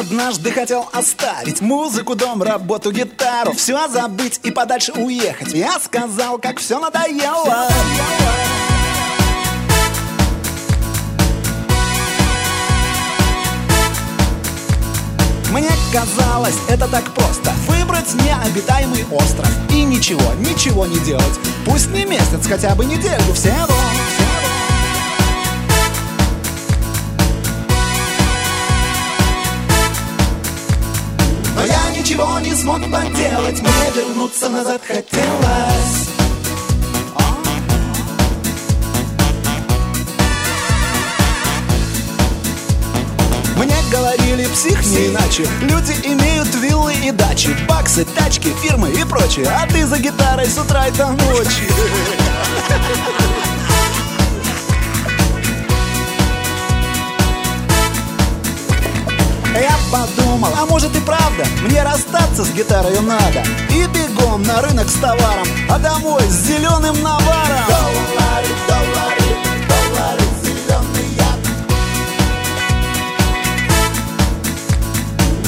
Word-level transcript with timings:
однажды 0.00 0.50
хотел 0.50 0.88
оставить 0.92 1.60
Музыку, 1.60 2.14
дом, 2.14 2.42
работу, 2.42 2.90
гитару 2.90 3.52
Все 3.52 3.86
забыть 3.88 4.40
и 4.42 4.50
подальше 4.50 4.92
уехать. 4.92 5.52
Я 5.52 5.78
сказал, 5.78 6.38
как 6.38 6.58
все 6.58 6.78
надоело. 6.78 7.68
Мне 15.50 15.70
казалось, 15.92 16.56
это 16.68 16.88
так 16.88 17.04
просто. 17.14 17.52
Выбрать 17.68 18.14
необитаемый 18.14 19.04
остров 19.10 19.50
И 19.70 19.82
ничего, 19.82 20.32
ничего 20.38 20.86
не 20.86 20.98
делать. 21.00 21.38
Пусть 21.66 21.90
не 21.90 22.04
месяц, 22.04 22.46
хотя 22.48 22.74
бы 22.74 22.84
недельку 22.84 23.32
всего. 23.34 23.79
Смог 32.60 32.80
поделать. 32.90 33.62
Мне 33.62 33.90
вернуться 33.94 34.48
назад 34.50 34.82
хотелось. 34.86 36.08
Мне 43.56 43.76
говорили 43.90 44.46
псих 44.48 44.84
не 44.86 45.08
иначе. 45.08 45.46
Люди 45.62 45.94
имеют 46.04 46.54
виллы 46.56 46.94
и 46.94 47.10
дачи 47.12 47.56
Баксы, 47.66 48.04
тачки, 48.04 48.52
фирмы 48.62 48.90
и 48.90 49.04
прочее. 49.04 49.46
А 49.48 49.66
ты 49.66 49.86
за 49.86 49.98
гитарой 49.98 50.46
с 50.46 50.58
утра 50.58 50.86
и 50.88 50.92
до 50.92 51.08
ночи 51.08 51.68
Я 59.54 59.76
подумал, 59.90 60.50
а 60.56 60.64
может 60.66 60.94
и 60.96 61.00
правда 61.00 61.44
Мне 61.62 61.82
расстаться 61.82 62.44
с 62.44 62.50
гитарой 62.52 63.00
надо. 63.00 63.42
И 63.70 63.86
бегом 63.86 64.42
на 64.42 64.62
рынок 64.62 64.88
с 64.88 64.94
товаром 64.94 65.46
А 65.68 65.78
домой 65.78 66.22
с 66.22 66.46
зеленым 66.46 67.02
наваром. 67.02 67.66
Доллары, 67.68 68.46
доллары, 68.68 69.36
доллары, 69.68 70.24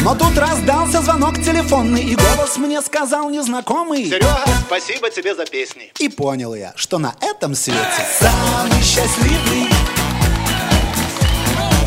Но 0.03 0.17
тут 0.17 0.37
раздался 0.37 1.01
звонок 1.01 1.37
телефонный 1.37 2.03
И 2.03 2.17
голос 2.17 2.57
мне 2.57 2.83
сказал 2.83 3.31
незнакомый. 3.31 4.05
Серега, 4.05 4.45
спасибо 4.67 5.11
тебе 5.11 5.35
за 5.35 5.47
песни. 5.47 5.93
И 6.01 6.09
понял 6.09 6.55
я, 6.55 6.73
что 6.75 6.99
на 6.99 7.15
этом 7.21 7.55
свете 7.55 7.79
Самый 8.19 8.83
счастливый 8.83 9.69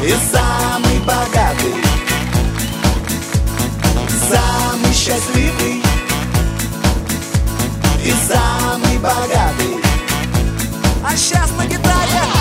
И 0.01 0.15
самый 0.31 0.99
богатый 0.99 1.94
счастливый 5.05 5.83
И 8.03 8.11
самый 8.27 8.97
богатый. 8.97 9.79
А 11.03 11.15
сейчас 11.15 11.51
на 11.59 11.65
гитаре 11.67 12.34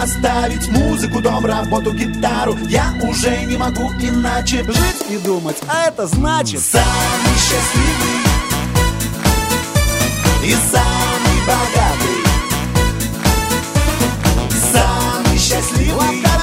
оставить 0.00 0.68
музыку, 0.68 1.20
дом, 1.20 1.44
работу, 1.44 1.92
гитару. 1.92 2.56
Я 2.68 2.94
уже 3.02 3.44
не 3.44 3.56
могу 3.56 3.90
иначе 4.00 4.64
жить 4.64 5.06
и 5.10 5.18
думать, 5.18 5.56
а 5.68 5.88
это 5.88 6.06
значит 6.06 6.60
Самый 6.60 7.36
счастливый 7.36 8.26
и 10.44 10.54
самый 10.70 11.40
богатый 11.46 12.16
Самый 14.72 15.38
счастливый 15.38 16.35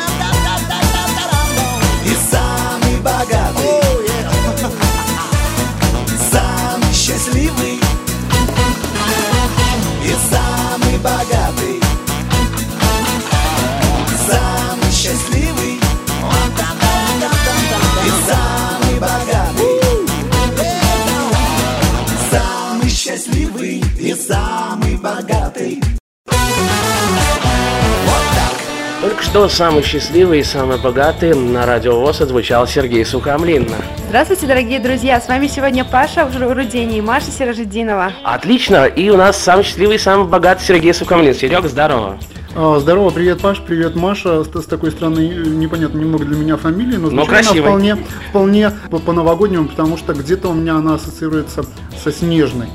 что 29.33 29.49
самый 29.49 29.81
счастливый 29.81 30.41
и 30.41 30.43
самый 30.43 30.77
богатый 30.77 31.33
на 31.33 31.65
радио 31.65 31.99
ВОЗ 31.99 32.21
отзвучал 32.21 32.67
Сергей 32.67 33.03
Сухомлин. 33.03 33.67
Здравствуйте, 34.09 34.45
дорогие 34.45 34.79
друзья! 34.79 35.19
С 35.19 35.27
вами 35.27 35.47
сегодня 35.47 35.83
Паша 35.83 36.29
Рудени 36.31 36.97
и 36.97 37.01
Маша 37.01 37.31
Сиражидинова. 37.31 38.11
Отлично, 38.23 38.85
и 38.85 39.09
у 39.09 39.17
нас 39.17 39.35
самый 39.37 39.63
счастливый 39.63 39.95
и 39.95 39.97
самый 39.97 40.27
богатый 40.27 40.63
Сергей 40.63 40.93
Сухомлин. 40.93 41.33
Серега, 41.33 41.67
здорово. 41.67 42.19
А, 42.55 42.77
Здорово, 42.79 43.09
привет, 43.09 43.41
Паш, 43.41 43.59
привет, 43.61 43.95
Маша. 43.95 44.43
С, 44.43 44.49
с 44.49 44.65
такой 44.67 44.91
странной, 44.91 45.29
э, 45.29 45.47
непонятно 45.47 45.97
немного 45.97 46.25
для 46.25 46.37
меня 46.37 46.55
фамилией, 46.55 46.97
но 46.97 47.09
звучит 47.09 47.31
она 47.31 47.61
вполне, 47.63 47.97
вполне 48.29 48.71
по- 48.91 48.99
по-новогоднему, 48.99 49.67
потому 49.67 49.97
что 49.97 50.13
где-то 50.13 50.49
у 50.49 50.53
меня 50.53 50.75
она 50.75 50.93
ассоциируется 50.93 51.65
со 52.03 52.11
Снежной. 52.11 52.67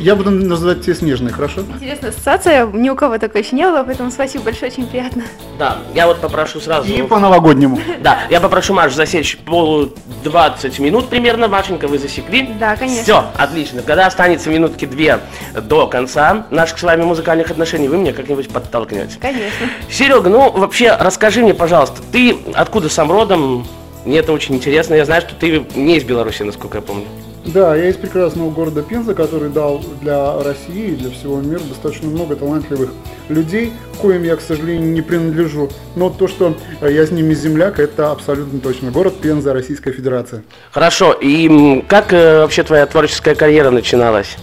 Я 0.00 0.16
буду 0.16 0.30
называть 0.30 0.82
тебя 0.82 0.94
Снежной, 0.94 1.32
хорошо? 1.32 1.62
Интересная 1.62 2.10
ассоциация, 2.10 2.66
ни 2.66 2.88
у 2.90 2.94
кого 2.94 3.18
такой 3.18 3.42
еще 3.42 3.56
не 3.56 3.64
было, 3.64 3.82
поэтому 3.82 4.10
спасибо 4.10 4.44
большое, 4.44 4.70
очень 4.70 4.86
приятно. 4.86 5.24
Да, 5.58 5.78
я 5.94 6.06
вот 6.06 6.20
попрошу 6.20 6.60
сразу... 6.60 6.92
И 6.92 7.02
по-новогоднему. 7.02 7.78
Да, 8.00 8.20
я 8.30 8.40
попрошу 8.40 8.74
Маш 8.74 8.94
засечь 8.94 9.38
полу 9.38 9.90
20 10.24 10.78
минут 10.78 11.08
примерно, 11.08 11.48
Машенька, 11.48 11.88
вы 11.88 11.98
засекли? 11.98 12.50
Да, 12.58 12.76
конечно. 12.76 13.02
Все, 13.02 13.24
отлично. 13.36 13.82
Когда 13.82 14.06
останется 14.06 14.50
минутки 14.50 14.84
две 14.84 15.20
до 15.54 15.86
конца 15.86 16.46
наших 16.50 16.78
с 16.78 16.82
вами 16.82 17.02
музыкальных 17.02 17.50
отношений, 17.50 17.88
вы 17.88 17.96
меня 17.96 18.12
как-нибудь 18.12 18.48
подтолкнете. 18.48 19.18
Конечно. 19.20 19.66
Серега, 19.90 20.28
ну 20.28 20.50
вообще 20.50 20.94
расскажи 20.98 21.42
мне, 21.42 21.54
пожалуйста, 21.54 22.02
ты 22.12 22.36
откуда 22.54 22.88
сам 22.88 23.10
родом? 23.10 23.66
Мне 24.04 24.18
это 24.18 24.32
очень 24.32 24.54
интересно. 24.54 24.94
Я 24.94 25.04
знаю, 25.04 25.22
что 25.22 25.34
ты 25.34 25.66
не 25.74 25.96
из 25.96 26.04
Беларуси, 26.04 26.42
насколько 26.42 26.78
я 26.78 26.82
помню. 26.82 27.06
Да, 27.46 27.76
я 27.76 27.90
из 27.90 27.96
прекрасного 27.96 28.50
города 28.50 28.82
Пенза, 28.82 29.14
который 29.14 29.50
дал 29.50 29.80
для 30.00 30.42
России 30.42 30.92
и 30.92 30.96
для 30.96 31.10
всего 31.10 31.40
мира 31.40 31.60
достаточно 31.60 32.08
много 32.08 32.34
талантливых 32.34 32.90
людей, 33.28 33.72
коим 34.00 34.24
я, 34.24 34.36
к 34.36 34.40
сожалению, 34.40 34.92
не 34.92 35.00
принадлежу. 35.00 35.70
Но 35.94 36.10
то, 36.10 36.26
что 36.26 36.56
э, 36.80 36.92
я 36.92 37.06
с 37.06 37.12
ними 37.12 37.34
земляк, 37.34 37.78
это 37.78 38.10
абсолютно 38.10 38.58
точно. 38.58 38.90
Город 38.90 39.20
Пенза, 39.20 39.52
Российская 39.52 39.92
Федерация. 39.92 40.42
Хорошо, 40.72 41.12
и 41.12 41.82
как 41.88 42.12
э, 42.12 42.40
вообще 42.40 42.64
твоя 42.64 42.84
творческая 42.86 43.36
карьера 43.36 43.70
начиналась? 43.70 44.36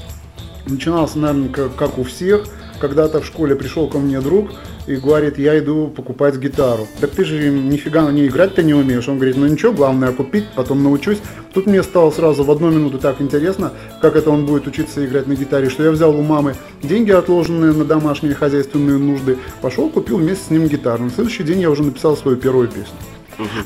Начинался, 0.66 1.20
наверное, 1.20 1.50
как 1.50 1.98
у 1.98 2.04
всех. 2.04 2.46
Когда-то 2.80 3.22
в 3.22 3.26
школе 3.26 3.56
пришел 3.56 3.88
ко 3.90 3.98
мне 3.98 4.20
друг 4.22 4.52
и 4.88 4.96
говорит, 4.96 5.38
я 5.38 5.58
иду 5.60 5.88
покупать 5.88 6.38
гитару. 6.38 6.88
Так 7.00 7.12
ты 7.12 7.26
же 7.26 7.50
нифига 7.50 8.04
на 8.04 8.10
ней 8.10 8.28
играть-то 8.28 8.64
не 8.64 8.74
умеешь. 8.74 9.08
Он 9.08 9.16
говорит, 9.16 9.38
ну 9.38 9.48
ничего, 9.48 9.72
главное 9.72 10.12
купить, 10.12 10.46
потом 10.56 10.84
научусь. 10.84 11.20
Тут 11.54 11.68
мне 11.68 11.84
стало 11.84 12.12
сразу 12.12 12.44
в 12.44 12.52
одну 12.52 12.72
минуту 12.72 12.98
так 12.98 13.22
интересно, 13.22 13.72
как 14.02 14.16
это 14.16 14.30
он 14.30 14.46
будет 14.46 14.68
учиться 14.68 15.06
играть 15.06 15.28
на 15.28 15.36
гитаре, 15.36 15.70
что 15.70 15.84
я 15.84 15.92
взял 15.92 16.18
у 16.18 16.24
мамы 16.24 16.56
деньги, 16.82 17.12
отложенные 17.12 17.74
на 17.74 17.86
домашние 17.86 18.34
хозяйственные 18.34 18.98
нужды, 18.98 19.38
пошел, 19.62 19.90
купил 19.90 20.18
вместе 20.18 20.46
с 20.46 20.50
ним 20.50 20.68
гитару. 20.68 21.06
На 21.06 21.10
следующий 21.12 21.44
день 21.44 21.62
я 21.62 21.70
уже 21.70 21.84
написал 21.84 22.18
свою 22.18 22.38
первую 22.38 22.68
песню. 22.68 22.98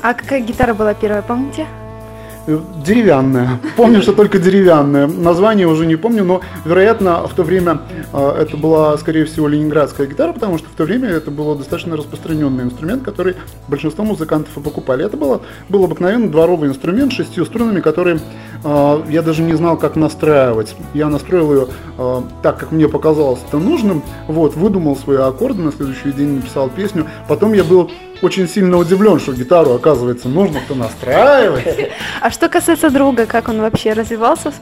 А 0.02 0.14
какая 0.14 0.40
гитара 0.40 0.74
была 0.74 0.94
первая, 0.94 1.22
помните? 1.22 1.66
Э, 2.48 2.58
Деревянная. 2.82 3.60
Помню, 3.76 4.00
что 4.00 4.14
только 4.14 4.38
деревянная. 4.38 5.06
Название 5.06 5.66
уже 5.66 5.84
не 5.84 5.96
помню, 5.96 6.24
но, 6.24 6.40
вероятно, 6.64 7.28
в 7.28 7.34
то 7.34 7.42
время 7.42 7.82
э, 8.10 8.36
это 8.40 8.56
была, 8.56 8.96
скорее 8.96 9.26
всего, 9.26 9.48
ленинградская 9.48 10.06
гитара, 10.06 10.32
потому 10.32 10.56
что 10.56 10.70
в 10.70 10.72
то 10.72 10.84
время 10.84 11.10
это 11.10 11.30
был 11.30 11.54
достаточно 11.54 11.94
распространенный 11.94 12.64
инструмент, 12.64 13.02
который 13.02 13.34
большинство 13.68 14.02
музыкантов 14.02 14.56
и 14.56 14.60
покупали. 14.60 15.04
Это 15.04 15.18
было, 15.18 15.42
был 15.68 15.84
обыкновенный 15.84 16.28
дворовый 16.28 16.70
инструмент 16.70 17.12
с 17.12 17.16
шестью 17.16 17.44
струнами, 17.44 17.80
который 17.80 18.18
э, 18.64 19.02
я 19.10 19.20
даже 19.20 19.42
не 19.42 19.52
знал, 19.52 19.76
как 19.76 19.96
настраивать. 19.96 20.74
Я 20.94 21.10
настроил 21.10 21.52
ее 21.52 21.66
э, 21.98 22.22
так, 22.42 22.58
как 22.58 22.72
мне 22.72 22.88
показалось 22.88 23.40
это 23.46 23.58
нужным. 23.58 24.02
Вот, 24.26 24.56
выдумал 24.56 24.96
свои 24.96 25.18
аккорды, 25.18 25.60
на 25.60 25.70
следующий 25.70 26.12
день 26.12 26.36
написал 26.36 26.70
песню. 26.70 27.04
Потом 27.28 27.52
я 27.52 27.62
был 27.62 27.90
очень 28.22 28.48
сильно 28.48 28.76
удивлен, 28.76 29.20
что 29.20 29.32
гитару, 29.32 29.72
оказывается, 29.72 30.28
нужно-то 30.28 30.74
настраивать. 30.74 31.90
А 32.20 32.30
что 32.30 32.48
касается 32.48 32.90
друга, 32.90 33.26
как 33.26 33.48
он 33.48 33.60
вообще 33.60 33.92
развивался? 33.92 34.52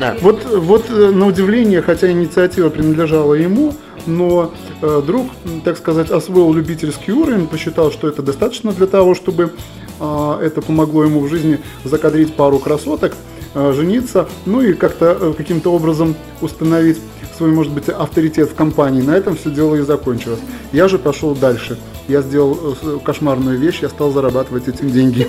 Да. 0.00 0.16
Вот, 0.20 0.44
вот 0.44 0.86
э, 0.90 1.10
на 1.10 1.26
удивление, 1.26 1.82
хотя 1.82 2.10
инициатива 2.10 2.70
принадлежала 2.70 3.34
ему, 3.34 3.74
но 4.06 4.52
э, 4.80 5.02
друг, 5.06 5.26
так 5.64 5.76
сказать, 5.76 6.10
освоил 6.10 6.52
любительский 6.52 7.12
уровень, 7.12 7.46
посчитал, 7.46 7.92
что 7.92 8.08
это 8.08 8.22
достаточно 8.22 8.72
для 8.72 8.86
того, 8.86 9.14
чтобы 9.14 9.52
э, 10.00 10.38
это 10.42 10.62
помогло 10.62 11.04
ему 11.04 11.20
в 11.20 11.28
жизни 11.28 11.60
закадрить 11.84 12.34
пару 12.34 12.58
красоток, 12.58 13.14
э, 13.54 13.72
жениться, 13.74 14.28
ну 14.46 14.60
и 14.60 14.72
как-то 14.72 15.16
э, 15.20 15.34
каким-то 15.36 15.72
образом 15.72 16.16
установить 16.42 16.98
свой, 17.36 17.50
может 17.50 17.72
быть, 17.72 17.88
авторитет 17.88 18.50
в 18.50 18.54
компании. 18.54 19.02
На 19.02 19.12
этом 19.12 19.36
все 19.36 19.50
дело 19.50 19.74
и 19.76 19.80
закончилось. 19.80 20.40
Я 20.72 20.88
же 20.88 20.98
пошел 20.98 21.34
дальше 21.34 21.78
я 22.08 22.22
сделал 22.22 22.76
э, 22.82 22.98
кошмарную 23.04 23.58
вещь, 23.58 23.80
я 23.82 23.88
стал 23.88 24.10
зарабатывать 24.10 24.68
этим 24.68 24.90
деньги. 24.90 25.28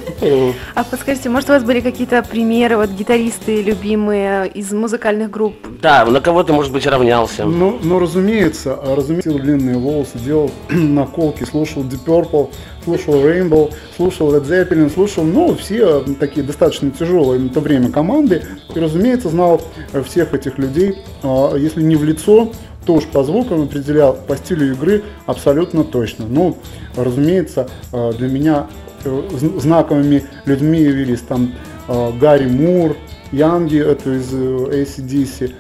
А 0.76 0.84
подскажите, 0.84 1.30
может 1.30 1.50
у 1.50 1.54
вас 1.54 1.64
были 1.64 1.82
какие-то 1.82 2.24
примеры, 2.24 2.78
вот 2.78 2.90
гитаристы 2.90 3.62
любимые 3.62 4.48
из 4.48 4.72
музыкальных 4.72 5.30
групп? 5.30 5.56
Да, 5.82 6.06
на 6.06 6.22
кого 6.22 6.44
ты, 6.44 6.54
может 6.54 6.72
быть, 6.72 6.86
равнялся? 6.86 7.46
Ну, 7.46 7.80
ну 7.82 8.00
разумеется, 8.00 8.78
разумеется, 8.84 9.32
длинные 9.32 9.78
волосы, 9.78 10.18
делал 10.18 10.52
наколки, 10.70 11.44
слушал 11.44 11.84
Deep 11.84 12.06
Purple, 12.06 12.52
слушал 12.84 13.16
Rainbow, 13.16 13.74
слушал 13.96 14.34
Led 14.34 14.46
Zeppelin, 14.46 14.92
слушал, 14.92 15.24
ну, 15.24 15.56
все 15.56 16.04
такие 16.20 16.46
достаточно 16.46 16.92
тяжелые 16.92 17.40
на 17.40 17.50
то 17.50 17.60
время 17.60 17.92
команды. 17.92 18.44
И, 18.76 18.80
разумеется, 18.80 19.30
знал 19.30 19.62
всех 20.06 20.34
этих 20.34 20.58
людей, 20.58 20.98
а, 20.98 21.03
если 21.24 21.82
не 21.82 21.96
в 21.96 22.04
лицо, 22.04 22.52
то 22.86 22.94
уж 22.94 23.06
по 23.06 23.24
звукам 23.24 23.64
определял, 23.64 24.14
по 24.14 24.36
стилю 24.36 24.74
игры 24.74 25.04
абсолютно 25.26 25.84
точно. 25.84 26.26
Ну, 26.28 26.58
разумеется, 26.96 27.70
э, 27.92 28.14
для 28.18 28.28
меня 28.28 28.68
э, 29.04 29.22
знаковыми 29.58 30.24
людьми 30.46 30.80
явились 30.80 31.22
там 31.22 31.54
э, 31.88 32.12
Гарри 32.20 32.48
Мур, 32.48 32.96
Янги, 33.32 33.80
это 33.80 34.16
из 34.16 34.32
ACDC, 34.32 35.54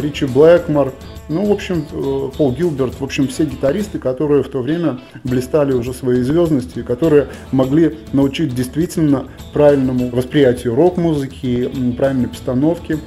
Ричи 0.00 0.26
Блэкмор, 0.26 0.92
ну, 1.28 1.44
в 1.46 1.50
общем, 1.50 1.84
Пол 2.36 2.52
Гилберт, 2.52 3.00
в 3.00 3.02
общем, 3.02 3.26
все 3.26 3.46
гитаристы, 3.46 3.98
которые 3.98 4.44
в 4.44 4.48
то 4.48 4.62
время 4.62 5.00
блистали 5.24 5.72
уже 5.72 5.92
своей 5.92 6.22
звездностью, 6.22 6.84
которые 6.84 7.26
могли 7.50 7.98
научить 8.12 8.54
действительно 8.54 9.24
правильному 9.52 10.08
восприятию 10.10 10.76
рок-музыки, 10.76 11.68
правильной 11.96 12.28
постановке 12.28 13.00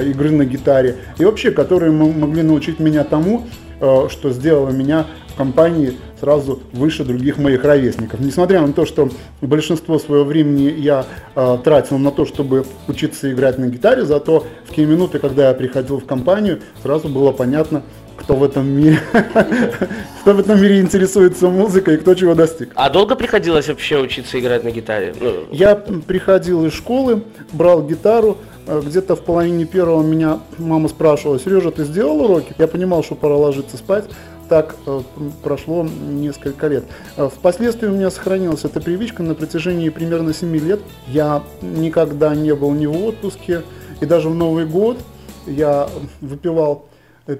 игры 0.00 0.30
на 0.30 0.44
гитаре, 0.44 0.96
и 1.18 1.24
вообще, 1.24 1.50
которые 1.50 1.92
могли 1.92 2.42
научить 2.42 2.78
меня 2.80 3.04
тому, 3.04 3.46
э, 3.80 4.08
что 4.10 4.30
сделало 4.30 4.70
меня 4.70 5.06
в 5.28 5.36
компании 5.36 5.94
сразу 6.20 6.60
выше 6.72 7.04
других 7.04 7.38
моих 7.38 7.64
ровесников. 7.64 8.20
Несмотря 8.20 8.60
на 8.60 8.72
то, 8.72 8.86
что 8.86 9.10
большинство 9.40 9.98
своего 9.98 10.24
времени 10.24 10.72
я 10.76 11.04
э, 11.34 11.58
тратил 11.62 11.98
на 11.98 12.10
то, 12.10 12.24
чтобы 12.24 12.64
учиться 12.88 13.30
играть 13.32 13.58
на 13.58 13.66
гитаре, 13.66 14.04
зато 14.04 14.46
в 14.66 14.74
те 14.74 14.86
минуты, 14.86 15.18
когда 15.18 15.48
я 15.48 15.54
приходил 15.54 15.98
в 15.98 16.06
компанию, 16.06 16.60
сразу 16.82 17.08
было 17.08 17.32
понятно, 17.32 17.82
кто 18.16 18.36
в 18.36 18.44
этом 18.44 18.66
мире, 18.66 19.00
кто 20.22 20.32
в 20.32 20.40
этом 20.40 20.62
мире 20.62 20.80
интересуется 20.80 21.48
музыкой 21.48 21.96
и 21.96 21.98
кто 21.98 22.14
чего 22.14 22.34
достиг. 22.34 22.70
А 22.74 22.88
долго 22.88 23.16
приходилось 23.16 23.68
вообще 23.68 23.98
учиться 23.98 24.38
играть 24.38 24.64
на 24.64 24.70
гитаре? 24.70 25.14
Ну... 25.20 25.44
Я 25.50 25.74
приходил 25.74 26.64
из 26.64 26.72
школы, 26.72 27.22
брал 27.52 27.86
гитару, 27.86 28.38
где-то 28.66 29.16
в 29.16 29.22
половине 29.22 29.64
первого 29.64 30.02
меня 30.02 30.40
мама 30.58 30.88
спрашивала, 30.88 31.38
Сережа, 31.38 31.70
ты 31.70 31.84
сделал 31.84 32.22
уроки? 32.22 32.54
Я 32.58 32.66
понимал, 32.66 33.02
что 33.02 33.14
пора 33.14 33.36
ложиться 33.36 33.76
спать. 33.76 34.04
Так 34.48 34.76
э, 34.86 35.00
прошло 35.42 35.84
несколько 35.84 36.68
лет. 36.68 36.84
Э, 37.16 37.28
впоследствии 37.34 37.86
у 37.86 37.92
меня 37.92 38.10
сохранилась 38.10 38.64
эта 38.64 38.80
привычка 38.80 39.22
на 39.22 39.34
протяжении 39.34 39.88
примерно 39.88 40.34
7 40.34 40.54
лет. 40.56 40.80
Я 41.06 41.42
никогда 41.62 42.34
не 42.34 42.54
был 42.54 42.72
ни 42.72 42.86
в 42.86 43.04
отпуске, 43.04 43.62
и 44.00 44.06
даже 44.06 44.28
в 44.28 44.34
Новый 44.34 44.66
год 44.66 44.98
я 45.46 45.88
выпивал 46.20 46.86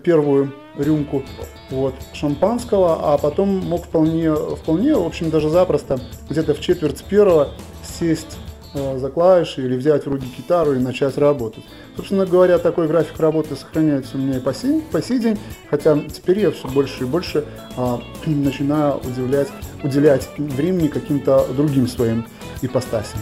первую 0.02 0.54
рюмку 0.78 1.22
вот, 1.70 1.94
шампанского, 2.14 3.12
а 3.14 3.18
потом 3.18 3.58
мог 3.58 3.84
вполне, 3.84 4.34
вполне, 4.34 4.94
в 4.94 5.06
общем, 5.06 5.28
даже 5.28 5.50
запросто, 5.50 6.00
где-то 6.30 6.54
в 6.54 6.60
четверть 6.60 7.04
первого 7.04 7.50
сесть 7.82 8.38
Э, 8.38 8.43
за 8.74 9.08
клавиши 9.08 9.62
или 9.62 9.76
взять 9.76 10.04
в 10.04 10.08
руки 10.08 10.26
гитару 10.36 10.74
и 10.74 10.78
начать 10.78 11.16
работать. 11.18 11.64
Собственно 11.96 12.26
говоря, 12.26 12.58
такой 12.58 12.88
график 12.88 13.18
работы 13.20 13.56
сохраняется 13.56 14.16
у 14.16 14.20
меня 14.20 14.38
и 14.38 14.40
по 14.40 14.52
сей, 14.52 14.82
по 14.92 15.00
сей 15.00 15.18
день, 15.18 15.38
хотя 15.70 15.98
теперь 16.00 16.40
я 16.40 16.50
все 16.50 16.68
больше 16.68 17.04
и 17.04 17.06
больше 17.06 17.44
а, 17.76 18.00
начинаю 18.26 18.96
удивлять, 18.98 19.48
уделять 19.82 20.28
времени 20.36 20.88
каким-то 20.88 21.46
другим 21.56 21.86
своим 21.86 22.26
ипостасям. 22.62 23.20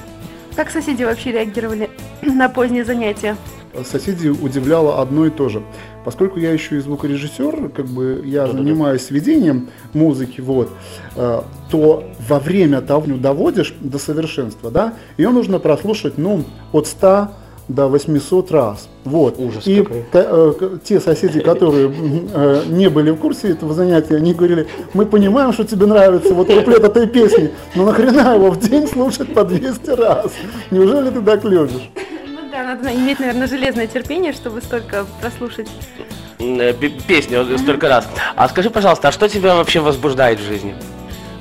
Как 0.57 0.71
соседи 0.71 1.03
вообще 1.03 1.33
реагировали 1.33 1.91
на 2.23 2.49
поздние 2.49 2.85
занятия? 2.85 3.37
Соседи 3.85 4.29
удивляло 4.29 5.01
одно 5.01 5.27
и 5.27 5.31
то 5.31 5.49
же. 5.49 5.63
Поскольку 6.05 6.39
я 6.39 6.53
еще 6.53 6.77
и 6.77 6.81
звукорежиссер, 6.81 7.71
как 7.71 7.87
бы 7.87 8.23
я 8.25 8.47
занимаюсь 8.47 9.11
ведением 9.11 9.69
музыки, 9.93 10.41
вот, 10.41 10.71
э, 11.17 11.43
то 11.71 12.05
во 12.29 12.39
время 12.39 12.81
того 12.81 13.07
доводишь 13.17 13.75
до 13.81 13.99
совершенства, 13.99 14.71
да, 14.71 14.95
ее 15.17 15.31
нужно 15.31 15.59
прослушать, 15.59 16.19
ну, 16.19 16.45
от 16.73 16.87
100 16.87 17.29
до 17.69 17.89
800 17.89 18.51
раз. 18.51 18.89
Вот. 19.05 19.39
Ужас 19.39 19.67
и 19.67 19.85
э, 20.13 20.79
те 20.85 21.01
соседи, 21.01 21.41
которые 21.41 21.93
э, 22.35 22.63
не 22.69 22.89
были 22.89 23.11
в 23.11 23.17
курсе 23.17 23.51
этого 23.51 23.75
занятия, 23.75 24.17
они 24.17 24.35
говорили, 24.35 24.67
мы 24.95 25.07
понимаем, 25.07 25.53
что 25.53 25.65
тебе 25.65 25.87
нравится 25.87 26.35
вот 26.35 26.49
куплет 26.49 26.85
этой 26.85 27.07
песни, 27.07 27.51
но 27.75 27.85
нахрена 27.85 28.35
его 28.35 28.51
в 28.51 28.59
день 28.59 28.87
слушать 28.87 29.33
по 29.33 29.45
200 29.45 29.91
раз? 29.91 30.33
Неужели 30.71 31.11
ты 31.11 31.21
так 31.23 31.45
любишь? 31.45 31.91
Надо 32.73 32.95
иметь, 32.95 33.21
наверное, 33.21 33.47
железное 33.47 33.87
терпение, 33.87 34.33
чтобы 34.33 34.63
столько 34.63 35.05
прослушать 35.21 35.69
э, 36.39 36.73
песню 36.73 37.47
столько 37.59 37.87
раз. 37.87 38.09
А 38.35 38.49
скажи, 38.49 38.71
пожалуйста, 38.71 39.09
а 39.09 39.13
что 39.13 39.29
тебя 39.29 39.57
вообще 39.57 39.81
возбуждает 39.81 40.41
в 40.41 40.43
жизни? 40.43 40.75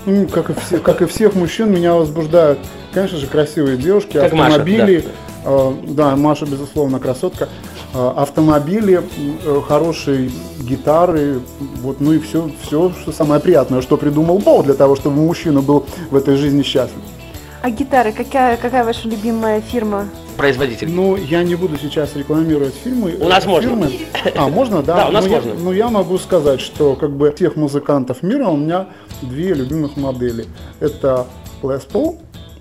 Ну, 0.05 0.27
как 0.27 0.49
и, 0.49 0.53
все, 0.53 0.79
как 0.79 1.01
и 1.01 1.05
всех 1.05 1.33
мужчин, 1.35 1.71
меня 1.71 1.93
возбуждают, 1.93 2.59
конечно 2.93 3.17
же, 3.17 3.27
красивые 3.27 3.77
девушки, 3.77 4.13
как 4.13 4.25
автомобили. 4.25 4.97
Маша, 4.97 5.07
да. 5.45 5.51
Э, 5.51 5.73
да, 5.83 6.15
Маша, 6.17 6.45
безусловно, 6.45 6.99
красотка. 6.99 7.47
Э, 7.93 8.11
автомобили, 8.17 9.01
э, 9.45 9.61
хорошие 9.65 10.31
гитары, 10.59 11.39
вот, 11.81 12.01
ну 12.01 12.11
и 12.11 12.19
все, 12.19 12.51
все, 12.61 12.91
что 13.01 13.13
самое 13.13 13.39
приятное, 13.39 13.81
что 13.81 13.95
придумал 13.95 14.39
Бог 14.39 14.65
для 14.65 14.73
того, 14.73 14.97
чтобы 14.97 15.21
мужчина 15.21 15.61
был 15.61 15.85
в 16.09 16.15
этой 16.17 16.35
жизни 16.35 16.61
счастлив. 16.61 16.99
А 17.61 17.69
гитары, 17.69 18.11
какая, 18.11 18.57
какая 18.57 18.83
ваша 18.83 19.07
любимая 19.07 19.61
фирма? 19.61 20.09
Производитель. 20.41 20.89
Ну, 20.89 21.17
я 21.17 21.43
не 21.43 21.53
буду 21.53 21.77
сейчас 21.77 22.15
рекламировать 22.15 22.73
фильмы. 22.73 23.15
У 23.19 23.27
нас 23.27 23.43
фирмы. 23.43 23.75
можно. 23.75 23.89
А, 24.35 24.47
можно, 24.49 24.81
да? 24.87 24.95
Да, 24.95 25.09
у 25.09 25.11
нас 25.11 25.25
ну, 25.25 25.31
можно. 25.31 25.49
Я, 25.49 25.55
ну, 25.55 25.71
я 25.71 25.89
могу 25.89 26.17
сказать, 26.17 26.59
что 26.59 26.95
как 26.95 27.11
бы 27.11 27.31
тех 27.31 27.55
музыкантов 27.55 28.23
мира 28.23 28.47
у 28.47 28.57
меня 28.57 28.87
две 29.21 29.53
любимых 29.53 29.97
модели. 29.97 30.47
Это 30.79 31.27
Les 31.61 31.87
Paul 31.87 32.17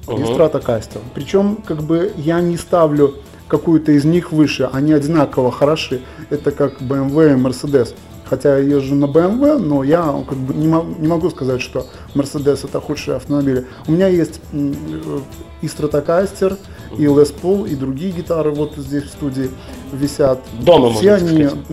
и 0.08 0.22
Stratocaster. 0.22 0.98
Причем, 1.14 1.56
как 1.66 1.82
бы, 1.82 2.12
я 2.18 2.42
не 2.42 2.58
ставлю 2.58 3.14
какую-то 3.48 3.92
из 3.92 4.04
них 4.04 4.30
выше, 4.30 4.68
они 4.70 4.92
одинаково 4.92 5.50
хороши. 5.50 6.02
Это 6.28 6.50
как 6.50 6.82
BMW 6.82 7.32
и 7.32 7.36
Mercedes 7.36 7.94
хотя 8.30 8.58
я 8.58 8.76
езжу 8.76 8.94
на 8.94 9.06
BMW, 9.06 9.58
но 9.58 9.82
я 9.82 10.14
как 10.28 10.38
бы 10.38 10.54
не, 10.54 10.68
могу, 10.68 10.94
не 10.98 11.08
могу 11.08 11.30
сказать, 11.30 11.60
что 11.60 11.86
Mercedes 12.14 12.64
это 12.64 12.80
худшие 12.80 13.16
автомобили. 13.16 13.66
У 13.88 13.92
меня 13.92 14.06
есть 14.06 14.40
и 14.52 15.66
Stratocaster, 15.66 16.56
и 16.96 17.04
Les 17.04 17.34
Paul, 17.42 17.68
и 17.68 17.74
другие 17.74 18.12
гитары 18.12 18.52
вот 18.52 18.74
здесь 18.76 19.04
в 19.04 19.08
студии 19.08 19.50
висят. 19.92 20.38
Дома, 20.60 20.92
все 20.92 21.14
они, 21.14 21.46
сказать. 21.46 21.64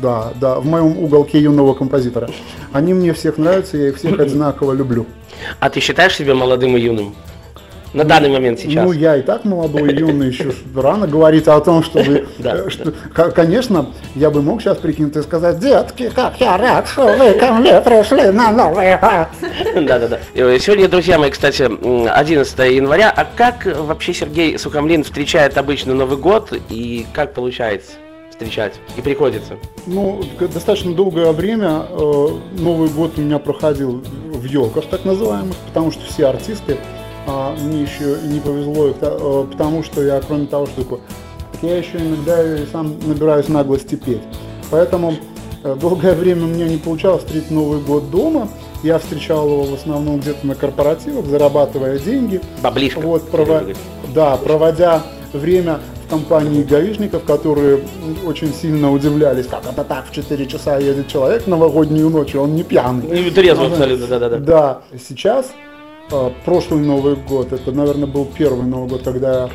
да, 0.00 0.32
да, 0.40 0.60
в 0.60 0.66
моем 0.66 0.98
уголке 0.98 1.40
юного 1.40 1.74
композитора. 1.74 2.30
Они 2.72 2.94
мне 2.94 3.12
всех 3.12 3.36
нравятся, 3.36 3.76
я 3.76 3.88
их 3.88 3.96
всех 3.96 4.18
одинаково 4.20 4.72
люблю. 4.72 5.06
А 5.58 5.68
ты 5.68 5.80
считаешь 5.80 6.14
себя 6.14 6.34
молодым 6.34 6.76
и 6.76 6.80
юным? 6.80 7.14
На 7.94 8.04
данный 8.04 8.28
момент 8.28 8.60
сейчас? 8.60 8.84
Ну, 8.84 8.92
я 8.92 9.16
и 9.16 9.22
так 9.22 9.44
молодой, 9.44 9.94
юный, 9.94 10.28
еще 10.28 10.52
рано 10.74 11.06
говорить 11.06 11.48
о 11.48 11.60
том, 11.60 11.82
чтобы... 11.82 12.26
Э, 12.44 12.68
что, 12.68 12.92
конечно, 13.30 13.86
я 14.14 14.30
бы 14.30 14.42
мог 14.42 14.60
сейчас 14.60 14.76
прикинуть 14.78 15.16
и 15.16 15.22
сказать, 15.22 15.58
детки, 15.60 16.10
как 16.14 16.38
я 16.40 16.56
рад, 16.56 16.86
что 16.86 17.06
вы 17.06 17.32
ко 17.32 17.52
мне 17.52 17.80
пришли 17.80 18.30
на 18.30 18.50
Новый 18.50 18.98
год. 18.98 19.28
Да-да-да. 19.86 20.18
Сегодня, 20.58 20.88
друзья 20.88 21.18
мои, 21.18 21.30
кстати, 21.30 21.62
11 21.62 22.58
января. 22.74 23.10
А 23.10 23.24
как 23.24 23.66
вообще 23.66 24.12
Сергей 24.12 24.58
Сухомлин 24.58 25.04
встречает 25.04 25.56
обычно 25.56 25.94
Новый 25.94 26.18
год 26.18 26.52
и 26.68 27.06
как 27.12 27.32
получается? 27.32 27.92
встречать 28.34 28.74
и 28.96 29.00
приходится? 29.00 29.54
Ну, 29.86 30.22
достаточно 30.40 30.92
долгое 30.92 31.30
время 31.32 31.86
э, 31.88 32.28
Новый 32.58 32.88
год 32.88 33.12
у 33.16 33.20
меня 33.20 33.38
проходил 33.38 34.02
в 34.32 34.44
елках 34.44 34.86
так 34.86 35.04
называемых, 35.04 35.54
потому 35.68 35.92
что 35.92 36.04
все 36.04 36.26
артисты 36.26 36.78
а, 37.26 37.54
мне 37.56 37.82
еще 37.82 38.18
не 38.22 38.40
повезло, 38.40 38.88
э, 39.00 39.46
потому 39.50 39.82
что 39.82 40.02
я, 40.02 40.20
кроме 40.20 40.46
того, 40.46 40.66
что 40.66 40.82
такое, 40.82 41.00
я 41.62 41.78
еще 41.78 41.98
иногда 41.98 42.36
сам 42.70 42.94
набираюсь 43.06 43.48
наглости 43.48 43.94
петь. 43.94 44.20
Поэтому 44.70 45.14
э, 45.62 45.76
долгое 45.80 46.14
время 46.14 46.44
у 46.44 46.48
меня 46.48 46.68
не 46.68 46.76
получалось 46.76 47.24
встретить 47.24 47.50
Новый 47.50 47.80
год 47.80 48.10
дома. 48.10 48.48
Я 48.82 48.98
встречал 48.98 49.46
его 49.48 49.62
в 49.62 49.74
основном 49.74 50.20
где-то 50.20 50.46
на 50.46 50.54
корпоративах, 50.54 51.24
зарабатывая 51.26 51.98
деньги. 51.98 52.40
Баблишко. 52.62 53.00
Вот, 53.00 53.30
прово... 53.30 53.62
Да, 54.14 54.36
проводя 54.36 55.02
время 55.32 55.80
в 56.04 56.10
компанией 56.10 56.64
гаишников, 56.64 57.24
которые 57.24 57.80
очень 58.26 58.52
сильно 58.52 58.92
удивлялись, 58.92 59.46
как 59.46 59.64
это 59.64 59.84
так 59.84 60.06
в 60.06 60.12
4 60.12 60.46
часа 60.46 60.76
едет 60.76 61.08
человек 61.08 61.46
новогоднюю 61.46 62.10
ночь, 62.10 62.34
и 62.34 62.36
он 62.36 62.54
не 62.54 62.62
пьяный. 62.62 63.06
Не 63.06 63.30
трезво 63.30 63.66
абсолютно, 63.66 64.06
да-да-да. 64.06 64.36
Да, 64.36 64.82
сейчас, 65.08 65.50
прошлый 66.44 66.80
Новый 66.80 67.16
год, 67.16 67.52
это, 67.52 67.72
наверное, 67.72 68.06
был 68.06 68.24
первый 68.26 68.66
Новый 68.66 68.88
год, 68.88 69.02
когда 69.02 69.50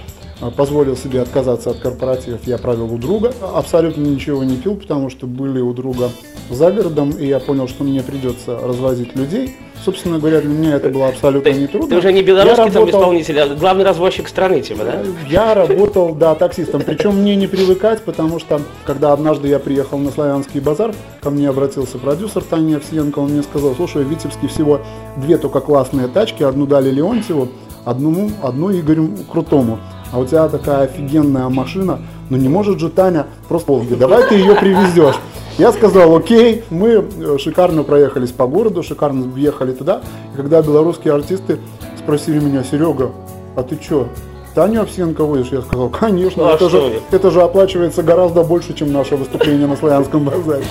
позволил 0.55 0.95
себе 0.95 1.21
отказаться 1.21 1.71
от 1.71 1.79
корпоративов, 1.79 2.41
я 2.45 2.57
провел 2.57 2.93
у 2.93 2.97
друга. 2.97 3.33
Абсолютно 3.53 4.01
ничего 4.01 4.43
не 4.43 4.55
пил, 4.55 4.75
потому 4.75 5.09
что 5.09 5.27
были 5.27 5.59
у 5.59 5.73
друга 5.73 6.09
за 6.49 6.71
городом, 6.71 7.11
и 7.11 7.25
я 7.27 7.39
понял, 7.39 7.67
что 7.67 7.83
мне 7.83 8.01
придется 8.01 8.57
развозить 8.57 9.15
людей. 9.15 9.55
Собственно 9.83 10.19
говоря, 10.19 10.41
для 10.41 10.49
меня 10.49 10.75
это 10.75 10.89
было 10.89 11.07
абсолютно 11.07 11.51
не 11.51 11.65
трудно. 11.65 11.87
ты 11.89 11.95
уже 11.97 12.11
не 12.11 12.19
Я 12.19 12.25
белорусский 12.25 12.55
там 12.57 12.73
работал- 12.73 12.99
исполнитель, 12.99 13.39
а 13.39 13.47
главный 13.55 13.85
развозчик 13.85 14.27
страны, 14.27 14.59
типа, 14.59 14.83
да? 14.83 15.01
я 15.29 15.53
работал, 15.53 16.13
да, 16.13 16.35
таксистом. 16.35 16.81
Причем 16.81 17.15
мне 17.15 17.37
не 17.37 17.47
привыкать, 17.47 18.01
потому 18.01 18.39
что, 18.39 18.59
когда 18.85 19.13
однажды 19.13 19.47
я 19.47 19.57
приехал 19.57 19.97
на 19.97 20.11
Славянский 20.11 20.59
базар, 20.59 20.93
ко 21.21 21.29
мне 21.29 21.47
обратился 21.47 21.97
продюсер 21.97 22.43
Таня 22.43 22.77
Овсиенко, 22.77 23.19
он 23.19 23.31
мне 23.31 23.41
сказал, 23.41 23.73
слушай, 23.73 24.03
в 24.03 24.09
Витебске 24.09 24.47
всего 24.49 24.81
две 25.15 25.37
только 25.37 25.61
классные 25.61 26.09
тачки, 26.09 26.43
одну 26.43 26.65
дали 26.65 26.89
Леонтьеву, 26.91 27.47
одну, 27.85 28.31
одну 28.43 28.71
Игорю 28.77 29.11
Крутому. 29.31 29.79
А 30.11 30.19
у 30.19 30.25
тебя 30.25 30.47
такая 30.47 30.83
офигенная 30.83 31.49
машина, 31.49 31.99
ну 32.29 32.37
не 32.37 32.49
может 32.49 32.79
же 32.79 32.89
Таня 32.89 33.27
просто 33.47 33.71
Волги, 33.71 33.93
давай 33.93 34.27
ты 34.27 34.35
ее 34.35 34.55
привезешь. 34.55 35.15
Я 35.57 35.71
сказал, 35.73 36.15
окей, 36.15 36.63
мы 36.69 37.05
э, 37.19 37.37
шикарно 37.37 37.83
проехались 37.83 38.31
по 38.31 38.47
городу, 38.47 38.81
шикарно 38.81 39.25
въехали 39.25 39.73
туда. 39.73 40.01
И 40.33 40.37
когда 40.37 40.61
белорусские 40.61 41.13
артисты 41.13 41.59
спросили 41.97 42.39
меня, 42.39 42.63
Серега, 42.63 43.11
а 43.57 43.63
ты 43.63 43.77
что, 43.81 44.07
Таню 44.55 44.81
Овсенко 44.81 45.23
водишь? 45.25 45.49
Я 45.51 45.61
сказал, 45.61 45.89
конечно, 45.89 46.43
Ну, 46.43 46.49
а 46.49 46.53
это, 46.53 46.69
же, 46.69 47.01
это 47.11 47.29
же 47.29 47.41
оплачивается 47.41 48.03
гораздо 48.03 48.43
больше, 48.43 48.73
чем 48.73 48.93
наше 48.93 49.15
выступление 49.15 49.67
на 49.67 49.75
Славянском 49.75 50.23
базаре. 50.23 50.63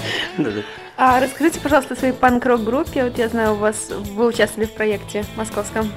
А 0.97 1.21
расскажите, 1.21 1.61
пожалуйста, 1.61 1.95
о 1.95 1.97
своей 1.97 2.13
панк-рок 2.13 2.65
группе. 2.65 3.05
Вот 3.05 3.19
я 3.19 3.29
знаю, 3.29 3.53
у 3.53 3.57
вас 3.57 3.91
вы 4.15 4.27
участвовали 4.27 4.67
в 4.67 4.73
проекте 4.73 5.25
московском. 5.37 5.89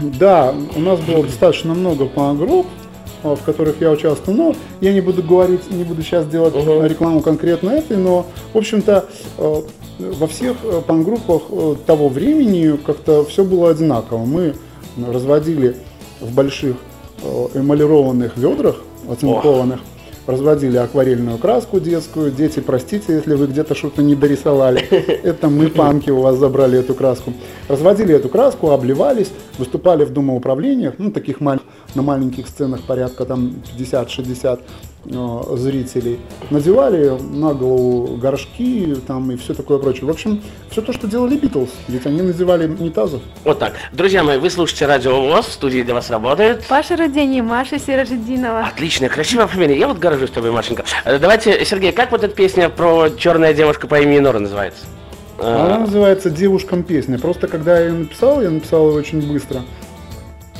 Да, 0.00 0.54
у 0.76 0.80
нас 0.80 1.00
было 1.00 1.24
достаточно 1.24 1.74
много 1.74 2.06
панк-групп, 2.06 2.66
а, 3.22 3.34
в 3.36 3.42
которых 3.42 3.80
я 3.80 3.90
участвовал. 3.90 4.36
Но 4.36 4.54
я 4.80 4.92
не 4.92 5.00
буду 5.00 5.22
говорить, 5.22 5.70
не 5.70 5.84
буду 5.84 6.02
сейчас 6.02 6.26
делать 6.26 6.54
Мгм. 6.54 6.84
рекламу 6.86 7.20
конкретно 7.20 7.70
этой, 7.70 7.96
но, 7.96 8.26
в 8.52 8.58
общем-то, 8.58 9.06
э, 9.38 9.62
во 9.98 10.26
всех 10.26 10.56
панк-группах 10.86 11.42
э, 11.50 11.74
того 11.86 12.08
времени 12.08 12.76
как-то 12.76 13.24
все 13.24 13.44
было 13.44 13.70
одинаково. 13.70 14.24
Мы 14.24 14.54
разводили 15.06 15.76
в 16.20 16.34
больших 16.34 16.76
эмалированных 17.54 18.36
ведрах, 18.36 18.76
оцинкованных, 19.08 19.80
разводили 20.26 20.76
акварельную 20.76 21.38
краску 21.38 21.80
детскую. 21.80 22.30
Дети, 22.30 22.60
простите, 22.60 23.14
если 23.14 23.34
вы 23.34 23.46
где-то 23.46 23.74
что-то 23.74 24.02
не 24.02 24.14
дорисовали. 24.14 24.80
Это 25.22 25.48
мы, 25.48 25.68
панки, 25.68 26.10
у 26.10 26.20
вас 26.20 26.36
забрали 26.36 26.78
эту 26.78 26.94
краску. 26.94 27.32
Разводили 27.68 28.14
эту 28.14 28.28
краску, 28.28 28.70
обливались, 28.70 29.30
выступали 29.58 30.04
в 30.04 30.12
домоуправлениях, 30.12 30.94
ну, 30.98 31.10
таких 31.10 31.40
на 31.40 32.02
маленьких 32.02 32.46
сценах 32.46 32.82
порядка 32.82 33.24
там 33.24 33.54
50-60 33.78 34.44
э, 34.44 34.58
зрителей. 35.04 36.20
Надевали 36.50 37.10
на 37.20 37.54
голову 37.54 38.16
горшки 38.16 38.94
там 39.06 39.30
и 39.32 39.36
все 39.36 39.54
такое 39.54 39.78
прочее. 39.78 40.06
В 40.06 40.10
общем, 40.10 40.40
все 40.70 40.80
то, 40.80 40.92
что 40.92 41.06
делали 41.06 41.36
Битлз, 41.36 41.70
ведь 41.88 42.06
они 42.06 42.22
надевали 42.22 42.66
унитазов. 42.66 43.20
Вот 43.44 43.58
так. 43.58 43.74
Друзья 43.92 44.22
мои, 44.22 44.38
вы 44.38 44.48
слушаете 44.50 44.86
Радио 44.86 45.20
ВОЗ, 45.20 45.46
в 45.46 45.52
студии 45.52 45.82
для 45.82 45.94
вас 45.94 46.10
работает. 46.10 46.64
Паша 46.68 46.96
Родени, 46.96 47.40
Маша 47.40 47.78
Сирожединова. 47.78 48.66
Отличная, 48.66 49.08
красивая 49.08 49.46
фамилия. 49.46 49.78
Я 49.78 49.88
вот 49.88 49.98
горжусь 49.98 50.30
тобой, 50.30 50.50
Машенька. 50.52 50.84
Э, 51.04 51.18
Давайте, 51.18 51.64
Сергей, 51.64 51.92
как 51.92 52.12
вот 52.12 52.22
эта 52.24 52.34
песня 52.34 52.68
про 52.68 53.08
черная 53.10 53.54
девушка 53.54 53.86
по 53.86 54.00
имени 54.00 54.20
Нора 54.20 54.38
называется? 54.40 54.84
Она 55.38 55.76
Э, 55.76 55.80
называется 55.80 56.30
«Девушкам 56.30 56.84
песня». 56.84 57.18
Просто 57.18 57.48
когда 57.48 57.78
я 57.80 57.86
ее 57.86 57.92
написал, 57.94 58.40
я 58.42 58.50
написал 58.50 58.90
ее 58.90 58.96
очень 58.96 59.20
быстро. 59.32 59.62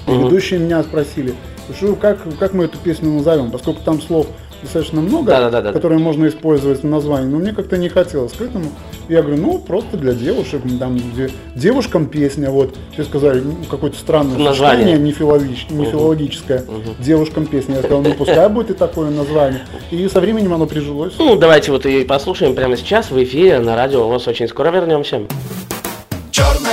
И 0.08 0.10
ведущие 0.10 0.58
меня 0.58 0.82
спросили, 0.82 1.34
что, 1.76 1.94
как, 1.94 2.18
как 2.38 2.52
мы 2.54 2.64
эту 2.64 2.78
песню 2.78 3.10
назовем, 3.10 3.50
поскольку 3.50 3.80
там 3.84 4.00
слов 4.00 4.26
достаточно 4.62 5.00
много, 5.00 5.32
Да-да-да-да. 5.32 5.72
которые 5.72 5.98
можно 5.98 6.28
использовать 6.28 6.82
в 6.82 6.86
названии, 6.86 7.26
но 7.26 7.38
мне 7.38 7.52
как-то 7.52 7.76
не 7.76 7.88
хотелось 7.88 8.30
к 8.32 8.40
этому. 8.40 8.66
Я 9.08 9.22
говорю, 9.22 9.42
ну, 9.42 9.58
просто 9.58 9.96
для 9.96 10.12
девушек, 10.12 10.62
там, 10.78 10.96
где- 10.98 11.30
девушкам 11.56 12.06
песня, 12.06 12.48
вот. 12.48 12.76
Все 12.92 13.02
сказали, 13.02 13.40
ну, 13.40 13.56
какое-то 13.68 13.98
странное 13.98 14.38
Название. 14.38 14.96
не, 14.98 15.10
филологич- 15.10 15.66
не 15.74 15.86
филологическое, 15.86 16.64
девушкам 17.00 17.46
песня. 17.46 17.74
Я 17.74 17.80
сказал, 17.80 18.02
ну, 18.02 18.14
пускай 18.14 18.48
будет 18.48 18.70
и 18.70 18.74
такое 18.74 19.10
название. 19.10 19.62
И 19.90 20.06
со 20.08 20.20
временем 20.20 20.54
оно 20.54 20.66
прижилось. 20.66 21.14
Ну, 21.18 21.34
давайте 21.34 21.72
вот 21.72 21.84
и 21.84 22.04
послушаем 22.04 22.54
прямо 22.54 22.76
сейчас 22.76 23.10
в 23.10 23.20
эфире 23.20 23.58
на 23.58 23.74
Радио 23.74 24.06
ВОЗ. 24.06 24.28
Очень 24.28 24.46
скоро 24.46 24.70
вернемся. 24.70 25.22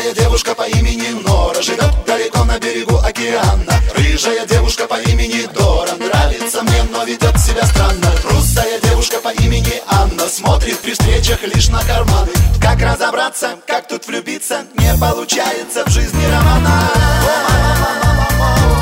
Черная 0.09 0.25
девушка 0.25 0.55
по 0.55 0.63
имени 0.63 1.21
Нора 1.23 1.61
Живет 1.61 1.93
далеко 2.05 2.43
на 2.43 2.57
берегу 2.57 2.97
океана. 2.97 3.81
Рыжая 3.95 4.45
девушка 4.47 4.87
по 4.87 4.99
имени 5.01 5.45
Дора 5.53 5.91
Нравится 5.95 6.63
мне, 6.63 6.83
но 6.91 7.03
ведет 7.03 7.37
себя 7.39 7.63
странно. 7.65 8.11
Русая 8.23 8.79
девушка 8.81 9.17
по 9.17 9.29
имени 9.29 9.81
Анна 9.87 10.27
Смотрит 10.27 10.79
при 10.79 10.93
встречах 10.93 11.43
лишь 11.43 11.69
на 11.69 11.83
карманы 11.83 12.31
Как 12.59 12.81
разобраться, 12.81 13.57
как 13.67 13.87
тут 13.87 14.07
влюбиться 14.07 14.65
Не 14.77 14.97
получается 14.99 15.85
в 15.85 15.89
жизни 15.89 16.25
романа. 16.25 16.89
О, 17.21 17.49
мама, 17.49 17.75
мама, 17.79 18.27
мама, 18.35 18.75
о, 18.75 18.78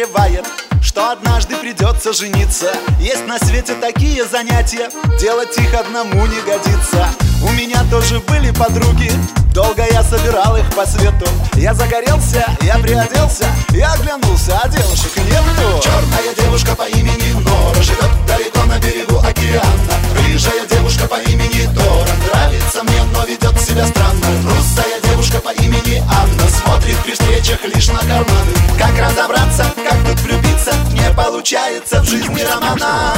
подозревает, 0.00 0.46
что 0.82 1.10
однажды 1.10 1.56
придется 1.56 2.12
жениться. 2.12 2.72
Есть 2.98 3.26
на 3.26 3.38
свете 3.38 3.74
такие 3.74 4.24
занятия, 4.24 4.90
делать 5.18 5.56
их 5.58 5.74
одному 5.74 6.26
не 6.26 6.40
годится. 6.42 7.08
У 7.42 7.52
меня 7.52 7.82
тоже 7.90 8.20
были 8.20 8.50
подруги, 8.50 9.10
долго 9.52 9.84
я 9.90 10.02
собирал 10.02 10.56
их 10.56 10.68
по 10.74 10.86
свету. 10.86 11.26
Я 11.54 11.74
загорелся, 11.74 12.44
я 12.62 12.78
приоделся, 12.78 13.46
я 13.70 13.92
оглянулся, 13.92 14.58
а 14.62 14.68
девушек 14.68 15.16
нету. 15.16 15.82
Черная 15.82 16.34
девушка 16.36 16.74
по 16.74 16.88
имени 16.88 17.32
Нора 17.42 17.82
живет 17.82 18.10
далеко 18.26 18.64
на 18.64 18.78
берегу 18.78 19.18
океана 19.18 19.89
Рыжая 20.32 20.64
девушка 20.66 21.08
по 21.08 21.16
имени 21.16 21.66
Дора 21.74 22.08
нравится 22.28 22.84
мне, 22.84 23.02
но 23.12 23.24
ведет 23.24 23.60
себя 23.60 23.84
странно. 23.84 24.26
Русая 24.44 25.00
девушка 25.02 25.38
по 25.40 25.48
имени 25.48 26.00
Анна 26.08 26.48
смотрит 26.48 26.96
при 26.98 27.12
встречах 27.12 27.64
лишь 27.64 27.88
на 27.88 27.98
карманы. 27.98 28.52
Как 28.78 28.96
разобраться, 28.96 29.64
как 29.76 29.98
тут 30.06 30.20
влюбиться, 30.20 30.72
не 30.92 31.12
получается 31.14 32.00
в 32.00 32.04
жизни 32.04 32.42
романа 32.42 33.12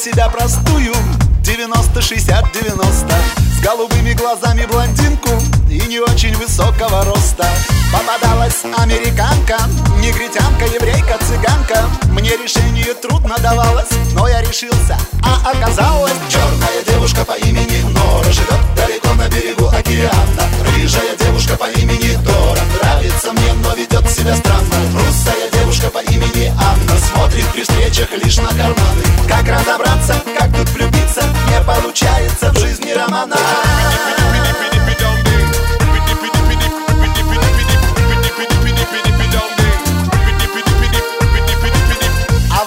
себя 0.00 0.30
простую. 0.30 0.94
90-60-90 1.42 3.12
С 3.56 3.60
голубыми 3.60 4.12
глазами 4.12 4.64
блондинку 4.66 5.30
И 5.68 5.80
не 5.88 6.00
очень 6.00 6.34
высокого 6.36 7.04
роста. 7.04 7.46
Попадалась 7.92 8.64
американка 8.78 9.58
Негритянка, 9.98 10.64
еврейка, 10.64 11.18
цыганка. 11.26 11.84
Мне 12.12 12.30
решение 12.36 12.94
трудно 12.94 13.36
давалось 13.42 13.90
Но 14.14 14.26
я 14.28 14.40
решился, 14.40 14.96
а 15.22 15.50
оказалось 15.50 16.14
Черная 16.30 16.82
девушка 16.86 17.24
по 17.24 17.32
имени 17.32 17.82
Нора 17.92 18.30
Живет 18.32 18.60
далеко 18.76 19.12
на 19.14 19.28
берегу 19.28 19.66
океана. 19.66 20.44
Рыжая 20.64 21.16
девушка 21.16 21.56
по 21.56 21.68
имени 21.70 22.16
Дора 22.24 22.60
Нравится 22.80 23.32
мне, 23.32 23.52
но 23.62 23.74
ведет 23.74 24.08
себя 24.10 24.34
странно. 24.36 24.76
Русая 24.94 25.49
девушка 25.70 25.90
по 25.90 25.98
имени 25.98 26.52
Анна 26.58 26.98
Смотрит 26.98 27.46
при 27.52 27.62
встречах 27.62 28.10
лишь 28.12 28.38
на 28.38 28.48
карманы. 28.48 29.04
Как 29.28 29.46
разобраться, 29.46 30.20
как 30.36 30.52
тут 30.56 30.68
влюбиться 30.70 31.22
Не 31.48 31.64
получается 31.64 32.50
в 32.52 32.58
жизни 32.58 32.90
романа 32.90 33.36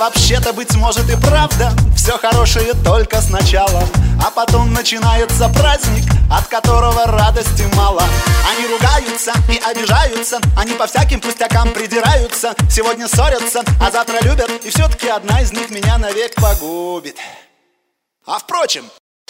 Вообще-то, 0.04 0.52
быть 0.52 0.76
может 0.76 1.10
и 1.10 1.16
правда. 1.16 1.72
Все 1.96 2.18
хорошее 2.18 2.74
только 2.84 3.22
сначала 3.22 3.88
А 4.22 4.32
потом 4.32 4.74
начинается 4.74 5.48
праздник 5.48 6.04
От 6.30 6.46
которого 6.48 7.06
радости 7.06 7.64
мало. 7.78 8.04
Они 8.52 8.68
ругаются 8.68 9.32
и 9.50 9.58
обижаются 9.60 10.42
Они 10.58 10.74
по 10.74 10.88
всяким 10.88 11.22
пустякам 11.22 11.72
придираются. 11.72 12.54
Сегодня 12.70 13.08
ссорятся, 13.08 13.64
а 13.80 13.92
завтра 13.92 14.18
любят 14.24 14.52
И 14.66 14.70
все-таки 14.72 15.08
одна 15.08 15.40
из 15.40 15.54
них 15.54 15.70
меня 15.70 15.98
навек 15.98 16.36
погубит. 16.36 17.16
А 18.26 18.40
впрочем, 18.40 18.84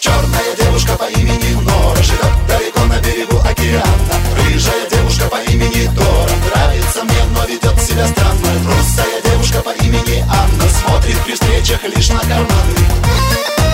Черная 0.03 0.53
девушка 0.59 0.97
по 0.97 1.05
имени 1.05 1.53
Нора 1.61 2.03
Живет 2.03 2.45
далеко 2.45 2.81
на 2.87 2.99
берегу 2.99 3.37
океана. 3.37 4.15
Рыжая 4.35 4.89
девушка 4.89 5.29
по 5.29 5.37
имени 5.49 5.89
Тора 5.95 6.29
Нравится 6.45 7.05
мне, 7.05 7.23
но 7.33 7.45
ведет 7.45 7.81
себя 7.81 8.05
странно. 8.07 8.49
Русая 8.65 9.21
девушка 9.23 9.61
по 9.61 9.69
имени 9.69 10.25
Анна 10.29 10.67
Смотрит 10.67 11.17
при 11.23 11.35
встречах 11.35 11.83
лишь 11.85 12.09
на 12.09 12.19
карманы 12.19 13.72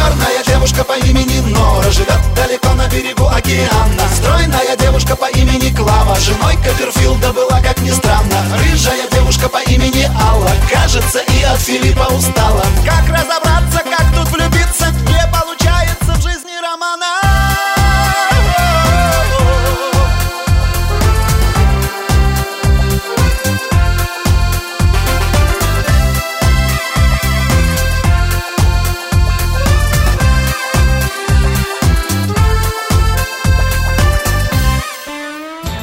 Черная 0.00 0.42
девушка 0.46 0.82
по 0.82 0.94
имени 0.94 1.40
Нора 1.40 1.90
Живет 1.90 2.20
далеко 2.34 2.72
на 2.72 2.88
берегу 2.88 3.26
океана. 3.26 4.08
Стройная 4.16 4.74
девушка 4.78 5.14
по 5.14 5.26
имени 5.26 5.74
Клава 5.74 6.18
Женой 6.18 6.56
Копперфилда 6.56 7.32
была, 7.34 7.60
как 7.60 7.78
ни 7.82 7.90
странно. 7.90 8.42
Рыжая 8.58 9.06
девушка 9.10 9.50
по 9.50 9.58
имени 9.58 10.10
Алла 10.18 10.52
Кажется, 10.72 11.18
и 11.18 11.42
от 11.42 11.60
Филиппа 11.60 12.06
устала. 12.14 12.64
Как 12.86 13.08
разобраться, 13.08 13.82
как 13.84 14.06
тут 14.14 14.28
влюбиться 14.32 14.86
Не 15.06 15.22
получается 15.30 16.12
в 16.14 16.22
жизни 16.22 16.56
романа 16.62 17.09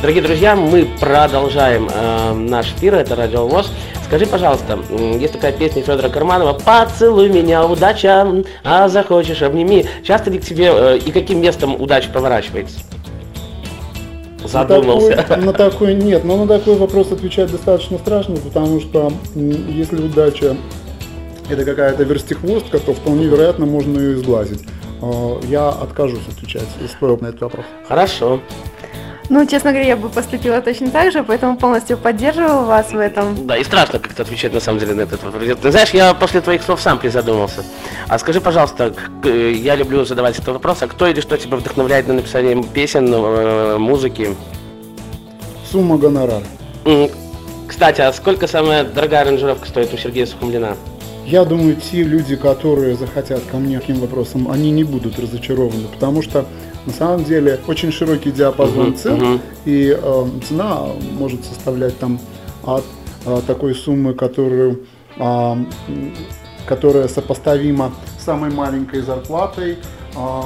Дорогие 0.07 0.23
друзья, 0.23 0.55
мы 0.55 0.87
продолжаем 1.01 1.89
э, 1.93 2.31
наш 2.33 2.71
эфир, 2.71 2.95
это 2.95 3.13
Радио 3.13 3.45
ВОЗ. 3.45 3.69
Скажи, 4.05 4.25
пожалуйста, 4.25 4.79
есть 4.89 5.33
такая 5.33 5.51
песня 5.51 5.81
Федора 5.83 6.07
Карманова 6.07 6.53
«Поцелуй 6.53 7.27
меня, 7.27 7.65
удача, 7.65 8.25
а 8.63 8.87
захочешь, 8.87 9.41
обними». 9.41 9.85
Часто 10.05 10.29
ли 10.29 10.39
к 10.39 10.45
тебе 10.45 10.71
э, 10.71 10.97
и 10.99 11.11
каким 11.11 11.41
местом 11.41 11.75
удача 11.75 12.09
поворачивается? 12.09 12.79
Задумался. 14.45 15.09
На 15.09 15.23
такой, 15.23 15.43
на 15.43 15.51
такой 15.51 15.93
нет, 15.95 16.23
но 16.23 16.37
на 16.37 16.47
такой 16.47 16.77
вопрос 16.77 17.11
отвечать 17.11 17.51
достаточно 17.51 17.97
страшно, 17.97 18.37
потому 18.37 18.79
что 18.79 19.11
если 19.35 19.97
удача 19.97 20.55
это 21.49 21.65
какая-то 21.65 22.03
верстихвостка, 22.03 22.79
то 22.79 22.93
вполне 22.93 23.25
вероятно 23.25 23.65
можно 23.65 23.99
ее 23.99 24.13
изглазить. 24.13 24.61
Э, 25.01 25.41
Я 25.49 25.67
откажусь 25.67 26.25
отвечать 26.29 26.63
на 26.79 27.25
этот 27.25 27.41
вопрос. 27.41 27.65
Хорошо. 27.89 28.39
Ну, 29.29 29.45
честно 29.45 29.71
говоря, 29.71 29.87
я 29.87 29.97
бы 29.97 30.07
поступила 30.09 30.61
точно 30.61 30.89
так 30.89 31.11
же, 31.11 31.21
поэтому 31.23 31.57
полностью 31.57 31.97
поддерживаю 31.97 32.63
вас 32.63 32.91
в 32.91 32.97
этом. 32.97 33.45
Да, 33.45 33.57
и 33.57 33.63
страшно 33.63 33.99
как-то 33.99 34.23
отвечать 34.23 34.53
на 34.53 34.59
самом 34.61 34.79
деле 34.79 34.93
на 34.93 35.01
этот 35.01 35.21
вопрос. 35.21 35.43
Ты 35.61 35.71
знаешь, 35.71 35.89
я 35.89 36.13
после 36.13 36.39
твоих 36.39 36.63
слов 36.63 36.81
сам 36.81 36.97
призадумался. 36.97 37.63
А 38.07 38.17
скажи, 38.19 38.39
пожалуйста, 38.39 38.93
э, 39.25 39.51
я 39.51 39.75
люблю 39.75 40.05
задавать 40.05 40.35
этот 40.35 40.47
вопрос, 40.49 40.81
а 40.81 40.87
кто 40.87 41.07
или 41.07 41.19
что 41.19 41.37
тебя 41.37 41.57
вдохновляет 41.57 42.07
на 42.07 42.13
написание 42.13 42.63
песен, 42.63 43.13
э, 43.13 43.77
музыки? 43.77 44.35
Сумма 45.69 45.97
гонорара. 45.97 46.43
М, 46.85 47.09
Кстати, 47.67 47.99
а 47.99 48.13
сколько 48.13 48.47
самая 48.47 48.85
дорогая 48.85 49.23
аранжировка 49.23 49.67
стоит 49.67 49.93
у 49.93 49.97
Сергея 49.97 50.25
Сухомлина? 50.25 50.77
Я 51.25 51.43
думаю, 51.43 51.75
те 51.75 52.03
люди, 52.03 52.37
которые 52.37 52.95
захотят 52.95 53.41
ко 53.51 53.57
мне 53.57 53.77
таким 53.77 53.97
вопросом, 53.99 54.49
они 54.49 54.71
не 54.71 54.85
будут 54.85 55.19
разочарованы, 55.19 55.89
потому 55.89 56.21
что 56.21 56.45
на 56.87 56.93
самом 56.93 57.23
деле 57.25 57.59
очень 57.67 57.91
широкий 57.91 58.31
диапазон 58.31 58.87
Мгм, 58.87 58.95
цен, 58.95 59.15
мгм. 59.17 59.41
и 59.65 59.95
э, 60.01 60.25
цена 60.47 60.79
может 61.19 61.43
составлять 61.45 61.97
там 61.99 62.17
от 62.63 62.85
э, 63.25 63.41
такой 63.45 63.75
суммы, 63.75 64.13
которую, 64.13 64.85
м, 65.19 65.67
которая 66.65 67.07
сопоставима 67.09 67.91
с 68.19 68.23
самой 68.23 68.51
маленькой 68.51 69.01
зарплатой 69.01 69.77
а, 70.15 70.45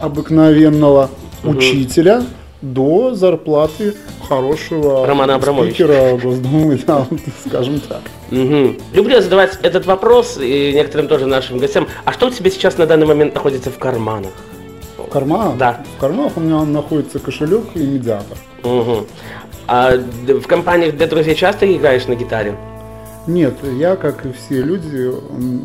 обыкновенного 0.00 1.10
Мгм. 1.42 1.56
учителя 1.58 2.22
до 2.60 3.14
зарплаты 3.14 3.94
хорошего 4.28 5.06
Романа 5.06 5.34
Абрамовича. 5.34 5.74
спикера 5.74 6.16
Госдумы, 6.16 6.78
да, 6.86 7.06
скажем 7.46 7.80
так. 7.80 8.00
Мгм. 8.30 8.78
Люблю 8.92 9.20
задавать 9.20 9.58
этот 9.62 9.86
вопрос 9.86 10.38
и 10.40 10.72
некоторым 10.74 11.08
тоже 11.08 11.26
нашим 11.26 11.58
гостям. 11.58 11.88
А 12.04 12.12
что 12.12 12.26
у 12.28 12.30
тебя 12.30 12.50
сейчас 12.50 12.78
на 12.78 12.86
данный 12.86 13.06
момент 13.06 13.34
находится 13.34 13.70
в 13.70 13.78
карманах? 13.78 14.30
Карманах? 15.12 15.56
Да. 15.58 15.84
В 15.96 16.00
карманах 16.00 16.36
у 16.36 16.40
меня 16.40 16.64
находится 16.64 17.18
кошелек 17.18 17.64
и 17.74 17.80
медиатор. 17.80 18.38
Мгм. 18.64 19.06
А 19.66 19.92
в 19.96 20.46
компаниях 20.46 20.96
для 20.96 21.06
друзей 21.06 21.34
часто 21.34 21.72
играешь 21.72 22.06
на 22.06 22.14
гитаре? 22.14 22.56
Нет, 23.28 23.54
я, 23.78 23.94
как 23.94 24.26
и 24.26 24.32
все 24.32 24.62
люди, 24.62 25.08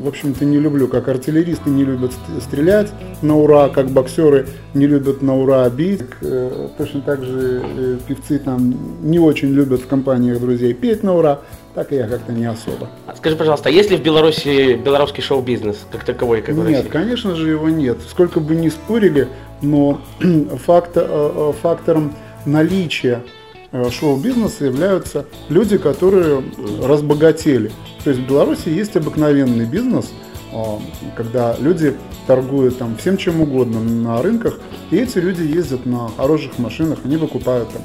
в 0.03 0.07
общем-то, 0.07 0.45
не 0.45 0.59
люблю, 0.59 0.87
как 0.87 1.07
артиллеристы 1.07 1.71
не 1.71 1.83
любят 1.85 2.11
ст- 2.13 2.43
стрелять 2.43 2.91
на 3.23 3.35
ура, 3.35 3.69
как 3.69 3.89
боксеры 3.89 4.47
не 4.75 4.85
любят 4.85 5.23
на 5.23 5.35
ура 5.35 5.67
бить. 5.69 6.01
Э, 6.21 6.67
Точно 6.77 7.01
так 7.01 7.23
же 7.23 7.63
э, 7.65 7.97
певцы 8.07 8.37
там 8.37 8.75
не 9.01 9.17
очень 9.17 9.49
любят 9.49 9.81
в 9.81 9.87
компаниях 9.87 10.39
друзей 10.39 10.75
петь 10.75 11.01
на 11.01 11.15
ура, 11.15 11.39
так 11.73 11.91
и 11.91 11.95
я 11.95 12.07
как-то 12.07 12.31
не 12.31 12.45
особо. 12.45 12.89
А 13.07 13.15
Скажи, 13.15 13.35
пожалуйста, 13.35 13.69
а 13.69 13.71
есть 13.71 13.89
ли 13.89 13.97
в 13.97 14.03
Беларуси 14.03 14.75
белорусский 14.75 15.23
шоу-бизнес 15.23 15.77
как 15.91 16.03
таковой, 16.03 16.43
как 16.43 16.53
Нет, 16.55 16.87
конечно 16.91 17.33
же 17.35 17.49
его 17.49 17.69
нет. 17.69 17.97
Сколько 18.07 18.39
бы 18.39 18.53
ни 18.55 18.69
спорили, 18.69 19.29
но 19.63 19.99
факт- 20.67 20.91
э, 20.95 21.53
фактором 21.59 22.13
наличия 22.45 23.23
шоу-бизнеса 23.71 24.65
являются 24.65 25.25
люди, 25.49 25.77
которые 25.77 26.43
разбогатели. 26.83 27.71
То 28.03 28.11
есть 28.11 28.21
в 28.23 28.27
Беларуси 28.27 28.69
есть 28.69 28.95
обыкновенный 28.95 29.65
бизнес, 29.65 30.11
а, 30.53 30.79
когда 31.15 31.55
люди 31.59 31.95
торгуют 32.25 32.77
там 32.77 32.95
всем 32.97 33.17
чем 33.17 33.41
угодно 33.41 33.81
на 33.81 34.21
рынках, 34.21 34.59
и 34.91 34.97
эти 34.97 35.17
люди 35.17 35.43
ездят 35.43 35.85
на 35.85 36.09
хороших 36.09 36.57
машинах, 36.57 36.99
они 37.03 37.17
выкупают 37.17 37.69
там 37.69 37.81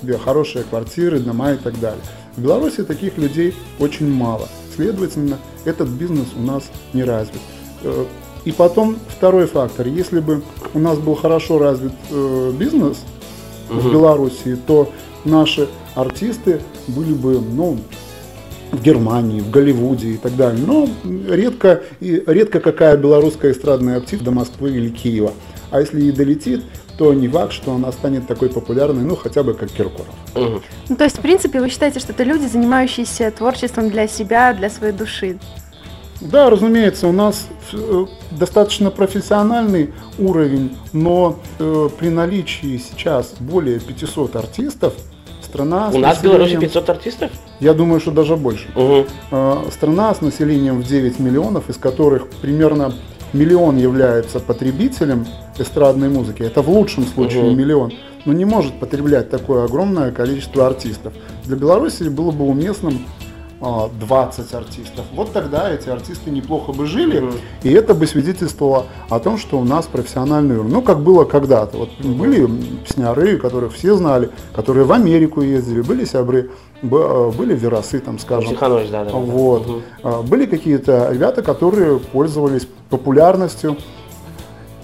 себе 0.00 0.18
хорошие 0.18 0.64
квартиры, 0.64 1.18
дома 1.20 1.52
и 1.52 1.56
так 1.56 1.78
далее. 1.80 2.02
В 2.36 2.42
Беларуси 2.42 2.82
таких 2.84 3.16
людей 3.18 3.54
очень 3.78 4.10
мало. 4.10 4.48
Следовательно, 4.74 5.38
этот 5.64 5.88
бизнес 5.88 6.28
у 6.36 6.42
нас 6.42 6.64
не 6.92 7.02
развит. 7.02 7.40
Э, 7.82 8.04
И 8.44 8.52
потом 8.52 8.96
второй 9.08 9.46
фактор. 9.46 9.88
Если 9.88 10.20
бы 10.20 10.42
у 10.74 10.78
нас 10.78 10.98
был 10.98 11.14
хорошо 11.14 11.58
развит 11.58 11.92
э, 12.10 12.52
бизнес 12.58 12.98
в 13.68 13.90
Беларуси, 13.90 14.56
то 14.66 14.92
наши 15.26 15.68
артисты 15.94 16.60
были 16.88 17.12
бы, 17.12 17.40
ну, 17.40 17.78
в 18.72 18.82
Германии, 18.82 19.40
в 19.40 19.50
Голливуде 19.50 20.10
и 20.10 20.16
так 20.16 20.36
далее. 20.36 20.64
Но 20.66 20.88
редко, 21.28 21.82
и 22.00 22.22
редко 22.26 22.60
какая 22.60 22.96
белорусская 22.96 23.52
эстрадная 23.52 24.00
птица 24.00 24.24
до 24.24 24.30
Москвы 24.30 24.70
или 24.70 24.88
Киева. 24.88 25.32
А 25.70 25.80
если 25.80 26.02
и 26.02 26.12
долетит, 26.12 26.62
то 26.98 27.12
не 27.12 27.28
факт, 27.28 27.52
что 27.52 27.74
она 27.74 27.92
станет 27.92 28.26
такой 28.26 28.48
популярной, 28.48 29.02
ну, 29.02 29.16
хотя 29.16 29.42
бы 29.42 29.54
как 29.54 29.70
Киркоров. 29.70 30.06
Ну, 30.34 30.96
то 30.96 31.04
есть, 31.04 31.18
в 31.18 31.20
принципе, 31.20 31.60
вы 31.60 31.68
считаете, 31.68 32.00
что 32.00 32.12
это 32.12 32.24
люди, 32.24 32.46
занимающиеся 32.46 33.30
творчеством 33.30 33.90
для 33.90 34.08
себя, 34.08 34.54
для 34.54 34.70
своей 34.70 34.92
души. 34.92 35.38
Да, 36.20 36.48
разумеется, 36.48 37.08
у 37.08 37.12
нас 37.12 37.46
э, 37.74 38.06
достаточно 38.30 38.90
профессиональный 38.90 39.92
уровень, 40.18 40.74
но 40.94 41.38
э, 41.58 41.88
при 41.98 42.08
наличии 42.08 42.78
сейчас 42.78 43.34
более 43.38 43.80
500 43.80 44.36
артистов, 44.36 44.94
страна... 45.56 45.90
У 45.92 45.98
нас 45.98 46.18
в 46.18 46.22
Беларуси 46.22 46.54
населением- 46.54 46.60
500 46.60 46.90
артистов? 46.90 47.30
Я 47.60 47.72
думаю, 47.72 48.00
что 48.00 48.10
даже 48.10 48.36
больше. 48.36 48.66
Э, 49.30 49.64
страна 49.72 50.14
с 50.14 50.20
населением 50.20 50.80
в 50.80 50.84
9 50.86 51.18
миллионов, 51.18 51.70
из 51.70 51.76
которых 51.76 52.28
примерно 52.42 52.92
миллион 53.32 53.76
является 53.78 54.38
потребителем 54.40 55.26
эстрадной 55.58 56.08
музыки. 56.10 56.42
Это 56.42 56.60
в 56.62 56.68
лучшем 56.68 57.06
случае 57.06 57.44
Мгм. 57.44 57.56
миллион. 57.58 57.92
Но 58.26 58.32
не 58.32 58.44
может 58.44 58.78
потреблять 58.80 59.30
такое 59.30 59.64
огромное 59.64 60.10
количество 60.12 60.66
артистов. 60.66 61.12
Для 61.44 61.56
Беларуси 61.56 62.02
было 62.04 62.32
бы 62.32 62.44
уместным 62.44 63.06
20 63.60 64.52
артистов. 64.54 65.04
Вот 65.14 65.32
тогда 65.32 65.70
эти 65.72 65.88
артисты 65.88 66.30
неплохо 66.30 66.72
бы 66.72 66.84
жили, 66.86 67.20
Мгм. 67.20 67.32
и 67.62 67.72
это 67.72 67.94
бы 67.94 68.06
свидетельствовало 68.06 68.84
о 69.08 69.18
том, 69.18 69.38
что 69.38 69.58
у 69.58 69.64
нас 69.64 69.86
профессиональный 69.86 70.56
уровень. 70.58 70.72
Ну, 70.72 70.82
как 70.82 71.00
было 71.00 71.24
когда-то. 71.24 71.78
Вот 71.78 71.90
были 72.02 72.44
м, 72.44 72.60
песняры, 72.86 73.38
которых 73.38 73.72
все 73.72 73.94
знали, 73.94 74.30
которые 74.54 74.84
в 74.84 74.92
Америку 74.92 75.40
ездили, 75.40 75.80
были 75.80 76.04
сябры, 76.04 76.50
э, 76.82 76.86
были 77.36 77.54
веросы, 77.54 78.00
там, 78.00 78.18
скажем. 78.18 78.50
Тиханович, 78.50 78.90
да, 78.90 79.04
да. 79.04 79.10
Вот. 79.12 79.82
А, 80.02 80.22
Были 80.22 80.44
какие-то 80.46 81.10
ребята, 81.12 81.42
которые 81.42 81.98
пользовались 81.98 82.68
популярностью 82.90 83.76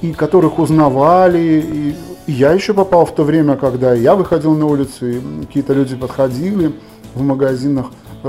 и 0.00 0.12
которых 0.12 0.58
узнавали. 0.58 1.94
И 2.26 2.32
я 2.32 2.52
еще 2.52 2.72
попал 2.72 3.04
в 3.04 3.14
то 3.14 3.22
время, 3.24 3.56
когда 3.56 3.92
я 3.92 4.14
выходил 4.16 4.54
на 4.54 4.64
улицу, 4.66 5.06
и 5.08 5.20
какие-то 5.46 5.74
люди 5.74 5.94
подходили 5.94 6.72
в 7.14 7.22
магазинах, 7.22 7.86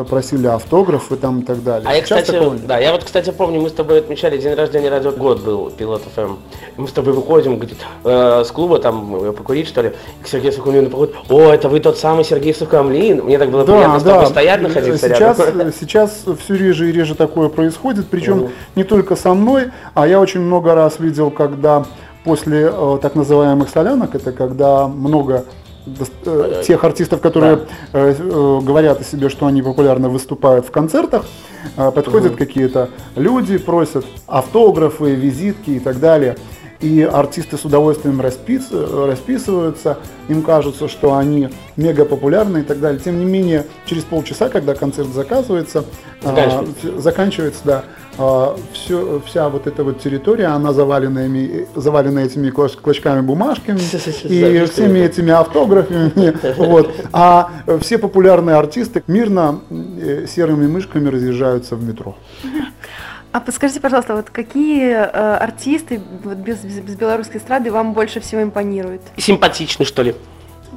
просили 0.09 0.47
автографы 0.47 1.15
там 1.15 1.41
и 1.41 1.43
так 1.43 1.63
далее. 1.63 1.87
А 1.87 1.93
я, 1.93 2.03
Сейчас 2.03 2.23
кстати, 2.23 2.65
да, 2.65 2.79
я 2.79 2.91
вот, 2.91 3.03
кстати, 3.03 3.29
помню, 3.31 3.61
мы 3.61 3.69
с 3.69 3.73
тобой 3.73 3.99
отмечали 3.99 4.37
день 4.37 4.55
рождения 4.55 4.89
радио 4.89 5.11
год 5.11 5.41
был, 5.41 5.69
Пилот 5.69 6.01
ФМ. 6.15 6.37
Мы 6.77 6.87
с 6.87 6.91
тобой 6.91 7.13
выходим, 7.13 7.57
говорит, 7.57 7.77
э, 8.03 8.43
с 8.45 8.51
клуба 8.51 8.79
там 8.79 9.15
э, 9.15 9.31
покурить, 9.31 9.67
что 9.67 9.81
ли, 9.81 9.93
и 10.19 10.23
к 10.23 10.27
Сергею 10.27 10.51
Сухомлину 10.53 10.89
подходит, 10.89 11.15
о, 11.29 11.51
это 11.51 11.69
вы 11.69 11.79
тот 11.79 11.97
самый 11.97 12.25
Сергей 12.25 12.53
Сухомлин. 12.53 13.23
Мне 13.23 13.37
так 13.37 13.51
было 13.51 13.63
приятно 13.63 13.99
с 13.99 14.03
тобой 14.03 14.25
стоять, 14.27 14.61
находиться 14.61 15.07
сейчас, 15.09 15.39
рядом. 15.39 15.73
Сейчас 15.79 16.23
все 16.43 16.55
реже 16.55 16.89
и 16.89 16.91
реже 16.91 17.13
такое 17.15 17.49
происходит, 17.49 18.07
причем 18.09 18.37
Мгм. 18.37 18.49
не 18.75 18.83
только 18.83 19.15
со 19.15 19.33
мной, 19.33 19.71
а 19.93 20.07
я 20.07 20.19
очень 20.19 20.41
много 20.41 20.73
раз 20.73 20.99
видел, 20.99 21.29
когда 21.29 21.85
после 22.23 22.69
э, 22.71 22.97
так 23.01 23.15
называемых 23.15 23.69
солянок, 23.69 24.15
это 24.15 24.31
когда 24.31 24.87
много 24.87 25.33
э, 25.35 25.62
тех 26.65 26.83
артистов, 26.83 27.19
которые 27.21 27.59
э, 27.93 28.15
э, 28.17 28.59
говорят 28.61 29.01
о 29.01 29.03
себе, 29.03 29.29
что 29.29 29.45
они 29.47 29.61
популярно 29.61 30.09
выступают 30.09 30.65
в 30.65 30.71
концертах, 30.71 31.25
э, 31.77 31.91
подходят 31.91 32.35
какие-то 32.35 32.89
люди, 33.15 33.57
просят 33.57 34.05
автографы, 34.27 35.15
визитки 35.15 35.71
и 35.71 35.79
так 35.79 35.99
далее. 35.99 36.37
И 36.79 37.01
артисты 37.01 37.57
с 37.57 37.63
удовольствием 37.63 38.19
распис- 38.19 38.67
э, 38.71 39.05
расписываются, 39.09 39.99
им 40.27 40.41
кажется, 40.41 40.89
что 40.89 41.15
они 41.15 41.49
мега 41.77 42.03
популярны 42.03 42.59
и 42.59 42.63
так 42.63 42.79
далее. 42.81 42.99
Тем 42.99 43.19
не 43.19 43.25
менее, 43.25 43.65
через 43.85 44.03
полчаса, 44.03 44.49
когда 44.49 44.75
концерт 44.75 45.07
заказывается, 45.09 45.85
а, 46.23 46.27
Заканчивается. 46.29 46.87
ф- 46.87 47.01
заканчивается, 47.01 47.59
да, 47.63 47.83
а, 48.17 48.55
всё- 48.73 49.21
вся 49.25 49.49
вот 49.49 49.67
эта 49.67 49.83
вот 49.83 49.99
территория, 49.99 50.47
она 50.47 50.73
завалена, 50.73 51.25
ими- 51.25 51.67
завалена 51.75 52.19
этими 52.23 52.49
клоч- 52.49 52.79
клочками 52.79 53.21
бумажками 53.21 53.79
и 54.23 54.65
всеми 54.65 54.99
этими 54.99 55.31
автографами. 55.31 56.11
Вот. 56.57 56.93
А 57.11 57.49
все 57.81 57.97
популярные 57.97 58.55
артисты 58.55 59.03
мирно 59.07 59.59
э, 59.69 60.27
серыми 60.27 60.67
мышками 60.67 61.09
разъезжаются 61.09 61.75
в 61.75 61.83
метро. 61.83 62.15
А 63.31 63.39
подскажите, 63.39 63.79
пожалуйста, 63.79 64.15
вот 64.15 64.29
какие 64.29 64.91
э, 64.91 65.37
артисты 65.37 65.99
вот 66.23 66.37
без, 66.37 66.59
без, 66.59 66.79
без 66.79 66.95
белорусской 66.95 67.39
эстрады 67.39 67.71
вам 67.71 67.93
больше 67.93 68.19
всего 68.19 68.43
импонируют? 68.43 69.01
Симпатичный, 69.17 69.87
что 69.87 70.03
ли? 70.03 70.15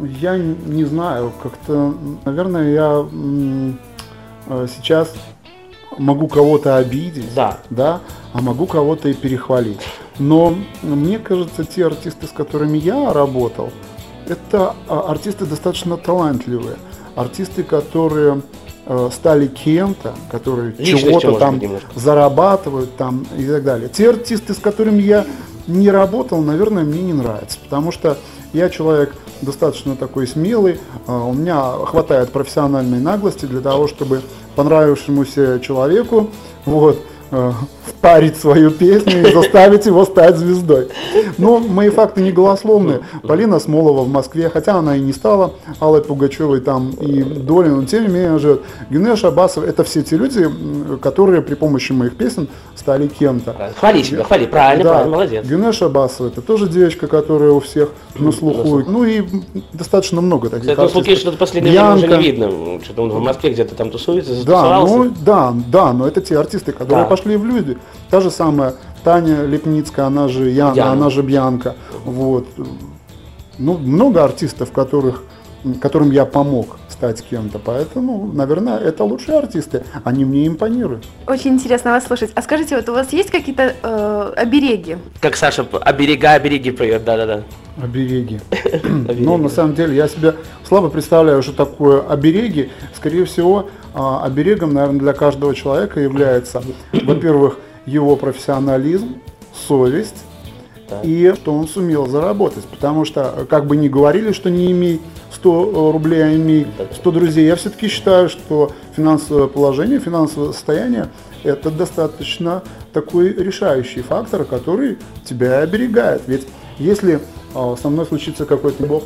Я 0.00 0.36
не 0.38 0.84
знаю, 0.84 1.32
как-то, 1.42 1.94
наверное, 2.24 2.70
я 2.72 3.04
э, 4.48 4.66
сейчас 4.74 5.12
могу 5.98 6.28
кого-то 6.28 6.76
обидеть, 6.76 7.34
Да. 7.34 7.58
да, 7.70 8.00
а 8.32 8.40
могу 8.42 8.66
кого-то 8.66 9.08
и 9.08 9.14
перехвалить. 9.14 9.80
Но 10.18 10.54
мне 10.82 11.18
кажется, 11.18 11.64
те 11.64 11.86
артисты, 11.86 12.26
с 12.26 12.30
которыми 12.30 12.78
я 12.78 13.12
работал, 13.12 13.70
это 14.28 14.74
а, 14.88 15.10
артисты 15.10 15.46
достаточно 15.46 15.96
талантливые, 15.96 16.76
артисты, 17.14 17.62
которые 17.62 18.42
э, 18.86 19.10
стали 19.12 19.46
кем-то, 19.46 20.14
которые 20.30 20.72
чего-то 20.84 21.38
там 21.38 21.58
немножко. 21.58 21.88
зарабатывают 21.94 22.96
там 22.96 23.26
и 23.38 23.46
так 23.46 23.62
далее. 23.64 23.88
Те 23.88 24.10
артисты, 24.10 24.54
с 24.54 24.58
которыми 24.58 25.00
я 25.02 25.24
не 25.66 25.90
работал, 25.90 26.40
наверное, 26.40 26.84
мне 26.84 27.02
не 27.02 27.12
нравятся, 27.12 27.58
потому 27.62 27.92
что 27.92 28.16
я 28.52 28.68
человек 28.70 29.14
достаточно 29.42 29.96
такой 29.96 30.26
смелый, 30.26 30.80
а, 31.06 31.24
у 31.24 31.32
меня 31.32 31.72
хватает 31.84 32.32
профессиональной 32.32 33.00
наглости 33.00 33.46
для 33.46 33.60
того, 33.60 33.88
чтобы 33.88 34.22
понравившемуся 34.54 35.60
человеку 35.60 36.30
вот, 36.64 37.00
впарить 37.86 38.36
свою 38.36 38.70
песню 38.70 39.28
и 39.28 39.32
заставить 39.32 39.86
его 39.86 40.04
стать 40.04 40.36
звездой. 40.36 40.88
Но 41.38 41.58
мои 41.58 41.90
факты 41.90 42.22
не 42.22 42.32
голословные. 42.32 43.00
Полина 43.22 43.58
Смолова 43.58 44.02
в 44.02 44.08
Москве, 44.08 44.48
хотя 44.48 44.76
она 44.76 44.96
и 44.96 45.00
не 45.00 45.12
стала 45.12 45.52
Аллой 45.80 46.02
Пугачевой 46.02 46.60
там 46.60 46.90
и 46.90 47.22
Долей, 47.22 47.70
но 47.70 47.84
тем 47.84 48.04
не 48.04 48.08
менее 48.08 48.38
живет. 48.38 48.62
Гюнеш 48.90 49.24
Абасов, 49.24 49.64
это 49.64 49.82
все 49.84 50.02
те 50.02 50.16
люди, 50.16 50.48
которые 51.00 51.42
при 51.42 51.54
помощи 51.54 51.92
моих 51.92 52.16
песен 52.16 52.48
стали 52.74 53.08
кем-то. 53.08 53.72
Хвали 53.78 54.02
себя, 54.02 54.24
хвали, 54.24 54.46
правильно, 54.46 54.84
правильно, 54.84 55.10
молодец. 55.10 55.46
Гюнеш 55.46 55.82
Абасова, 55.82 56.28
это 56.28 56.42
тоже 56.42 56.68
девочка, 56.68 57.06
которая 57.06 57.50
у 57.50 57.60
всех 57.60 57.90
на 58.14 58.32
слуху. 58.32 58.82
Ну 58.86 59.04
и 59.04 59.22
достаточно 59.72 60.20
много 60.20 60.48
таких 60.48 60.70
Кстати, 60.70 60.92
ну, 60.92 61.00
артистов. 61.00 61.18
что-то 61.18 61.38
последнее 61.38 61.72
время 61.72 61.94
уже 61.94 62.06
не 62.06 62.22
видно. 62.22 62.80
Что-то 62.84 63.02
он 63.02 63.10
в 63.10 63.20
Москве 63.20 63.50
где-то 63.50 63.74
там 63.74 63.90
тусуется, 63.90 64.44
Да, 64.46 64.80
ну, 64.80 65.10
да, 65.24 65.54
да, 65.72 65.92
но 65.92 66.06
это 66.06 66.20
те 66.20 66.38
артисты, 66.38 66.72
которые 66.72 67.04
Да. 67.04 67.15
Пошли 67.16 67.36
в 67.36 67.44
люди. 67.46 67.76
Та 68.10 68.20
же 68.20 68.30
самая 68.30 68.74
Таня 69.04 69.42
Лепницкая, 69.42 70.06
она 70.06 70.28
же 70.28 70.50
Яна, 70.50 70.74
Яна. 70.76 70.92
она 70.92 71.10
же 71.10 71.22
Бьянка. 71.22 71.74
Вот. 72.04 72.46
Ну, 73.58 73.78
много 73.78 74.22
артистов, 74.24 74.70
которых, 74.72 75.22
которым 75.80 76.10
я 76.10 76.26
помог 76.26 76.76
стать 76.88 77.22
кем-то. 77.22 77.58
Поэтому, 77.58 78.30
наверное, 78.32 78.78
это 78.78 79.04
лучшие 79.04 79.38
артисты. 79.38 79.82
Они 80.04 80.24
мне 80.24 80.46
импонируют. 80.46 81.04
Очень 81.26 81.52
интересно 81.52 81.92
вас 81.92 82.06
слушать. 82.06 82.30
А 82.34 82.42
скажите, 82.42 82.76
вот 82.76 82.88
у 82.88 82.92
вас 82.92 83.12
есть 83.12 83.30
какие-то 83.30 83.74
э, 83.82 84.32
обереги? 84.36 84.96
Как 85.20 85.36
Саша, 85.36 85.66
оберегай, 85.80 86.36
обереги 86.36 86.70
поет, 86.70 87.04
да-да-да. 87.04 87.42
Обереги. 87.82 88.40
Обереги. 89.08 89.24
Ну, 89.24 89.36
на 89.38 89.48
самом 89.48 89.74
деле, 89.74 89.96
я 89.96 90.08
себе 90.08 90.34
слабо 90.68 90.88
представляю, 90.88 91.42
что 91.42 91.52
такое 91.52 92.00
обереги. 92.06 92.70
Скорее 92.94 93.24
всего, 93.24 93.68
оберегом, 93.96 94.74
наверное, 94.74 95.00
для 95.00 95.12
каждого 95.14 95.54
человека 95.54 96.00
является, 96.00 96.62
во-первых, 96.92 97.58
его 97.86 98.16
профессионализм, 98.16 99.22
совесть 99.66 100.24
Так. 100.88 101.04
и 101.04 101.32
что 101.34 101.54
он 101.54 101.66
сумел 101.66 102.06
заработать. 102.06 102.64
Потому 102.64 103.06
что, 103.06 103.46
как 103.48 103.66
бы 103.66 103.76
ни 103.76 103.88
говорили, 103.88 104.32
что 104.32 104.50
не 104.50 104.70
имей 104.72 105.00
100 105.32 105.92
рублей, 105.92 106.24
а 106.24 106.34
имей 106.34 106.66
100 106.92 107.10
друзей, 107.10 107.46
я 107.46 107.56
все-таки 107.56 107.88
считаю, 107.88 108.28
что 108.28 108.72
финансовое 108.94 109.46
положение, 109.46 109.98
финансовое 109.98 110.52
состояние– 110.52 111.08
это 111.42 111.70
достаточно 111.70 112.62
такой 112.92 113.32
решающий 113.32 114.02
фактор, 114.02 114.44
который 114.44 114.98
тебя 115.24 115.60
оберегает. 115.60 116.22
Ведь 116.26 116.46
если 116.78 117.20
а, 117.54 117.76
со 117.80 117.88
мной 117.88 118.04
случится 118.04 118.44
какой-то 118.44 118.84
бог 118.84 119.04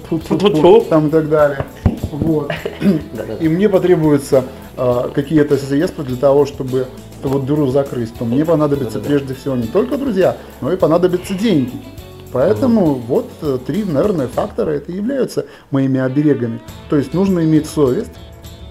там 0.89 1.09
и 1.09 1.11
так 1.11 1.29
далее, 1.29 1.65
вот, 2.11 2.53
и 3.41 3.49
мне 3.49 3.69
потребуются 3.69 4.45
а, 4.77 5.09
какие-то 5.09 5.57
средства 5.57 6.05
для 6.05 6.17
того, 6.17 6.47
чтобы 6.47 6.87
эту 7.21 7.29
вот 7.29 7.47
дыру 7.47 7.67
закрыть, 7.69 8.15
то 8.15 8.25
мне 8.25 8.45
понадобится 8.45 8.99
прежде 8.99 9.35
всего 9.35 9.57
не 9.57 9.67
только 9.67 9.99
друзья, 9.99 10.37
но 10.61 10.73
и 10.73 10.77
понадобятся 10.77 11.35
деньги. 11.35 11.73
Поэтому 12.33 12.95
вот 12.95 13.29
э, 13.43 13.59
три, 13.67 13.83
наверное, 13.85 14.29
фактора 14.29 14.71
это 14.71 14.93
являются 14.93 15.47
моими 15.71 15.99
оберегами. 15.99 16.61
То 16.89 16.97
есть 16.97 17.13
нужно 17.13 17.41
иметь 17.41 17.67
совесть, 17.69 18.13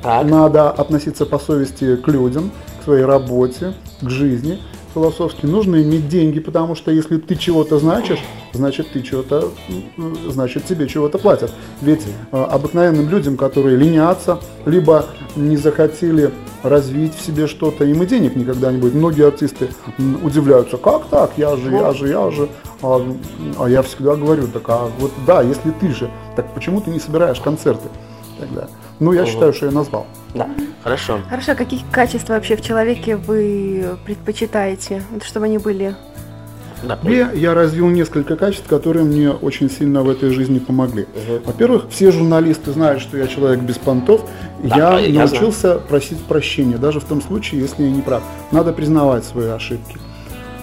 Так. 0.02 0.26
надо 0.26 0.70
относиться 0.72 1.26
по 1.26 1.40
совести 1.40 1.98
к 1.98 2.08
людям, 2.08 2.52
к 2.80 2.86
своей 2.86 3.04
работе, 3.04 3.74
к 4.02 4.10
жизни 4.10 4.60
философски. 4.94 5.46
Нужно 5.46 5.82
иметь 5.84 6.08
деньги, 6.08 6.40
потому 6.40 6.76
что 6.76 6.92
если 6.92 7.18
ты 7.18 7.36
чего-то 7.36 7.80
значишь, 7.80 8.20
значит 8.54 8.92
ты 8.92 9.02
чего-то, 9.02 9.52
значит 10.28 10.66
тебе 10.66 10.88
чего-то 10.88 11.18
платят. 11.18 11.52
Ведь 11.82 12.02
э, 12.32 12.38
обыкновенным 12.38 13.10
людям, 13.10 13.38
которые 13.38 13.78
ленятся, 13.78 14.40
либо 14.66 15.06
не 15.36 15.58
захотели 15.58 16.32
развить 16.64 17.16
в 17.16 17.22
себе 17.22 17.48
что-то, 17.48 17.86
им 17.86 18.04
и 18.04 18.06
денег 18.06 18.36
никогда 18.36 18.72
не 18.72 18.80
будет. 18.80 18.94
Многие 18.94 19.28
артисты 19.28 19.70
удивляются, 20.24 20.78
как 20.78 21.06
так, 21.08 21.32
я 21.38 21.56
же, 21.56 21.72
я 21.72 21.94
же, 21.94 22.08
я 22.08 22.32
же. 22.32 22.50
А, 22.82 23.02
а 23.60 23.68
я 23.68 23.82
всегда 23.82 24.16
говорю, 24.16 24.48
так 24.48 24.64
а 24.70 24.90
вот 25.00 25.12
да, 25.28 25.42
если 25.42 25.72
ты 25.72 25.94
же, 25.94 26.10
так 26.36 26.54
почему 26.54 26.82
ты 26.82 26.92
не 26.92 27.00
собираешь 27.00 27.40
концерты 27.40 27.90
тогда? 28.40 28.68
Ну, 29.00 29.14
я 29.14 29.26
считаю, 29.26 29.54
что 29.54 29.66
я 29.68 29.72
назвал. 29.72 30.08
Да, 30.34 30.50
хорошо. 30.84 31.20
Хорошо, 31.30 31.54
а 31.54 31.56
какие 31.56 31.82
качества 31.92 32.34
вообще 32.34 32.56
в 32.56 32.62
человеке 32.62 33.16
вы 33.16 33.98
предпочитаете, 34.06 35.04
чтобы 35.24 35.46
они 35.46 35.58
были? 35.58 35.96
Да. 36.84 36.98
себе 37.04 37.30
я 37.34 37.54
развил 37.54 37.88
несколько 37.90 38.36
качеств, 38.36 38.68
которые 38.68 39.06
мне 39.06 39.32
очень 39.32 39.70
сильно 39.70 40.02
в 40.04 40.10
этой 40.10 40.32
жизни 40.32 40.60
помогли. 40.60 41.08
Мгм. 41.14 41.44
Во-первых, 41.46 41.86
все 41.90 42.12
журналисты 42.12 42.72
знают, 42.72 43.02
что 43.02 43.18
я 43.18 43.28
человек 43.28 43.62
без 43.62 43.78
понтов. 43.78 44.26
Да, 44.64 45.00
я 45.00 45.08
я 45.08 45.26
научился 45.26 45.76
просить 45.76 46.20
прощения, 46.24 46.78
даже 46.78 47.00
в 47.00 47.06
том 47.06 47.22
случае, 47.22 47.62
если 47.62 47.84
я 47.84 47.92
не 47.92 48.02
прав. 48.02 48.24
Надо 48.52 48.74
признавать 48.74 49.26
свои 49.26 49.48
ошибки. 49.48 49.98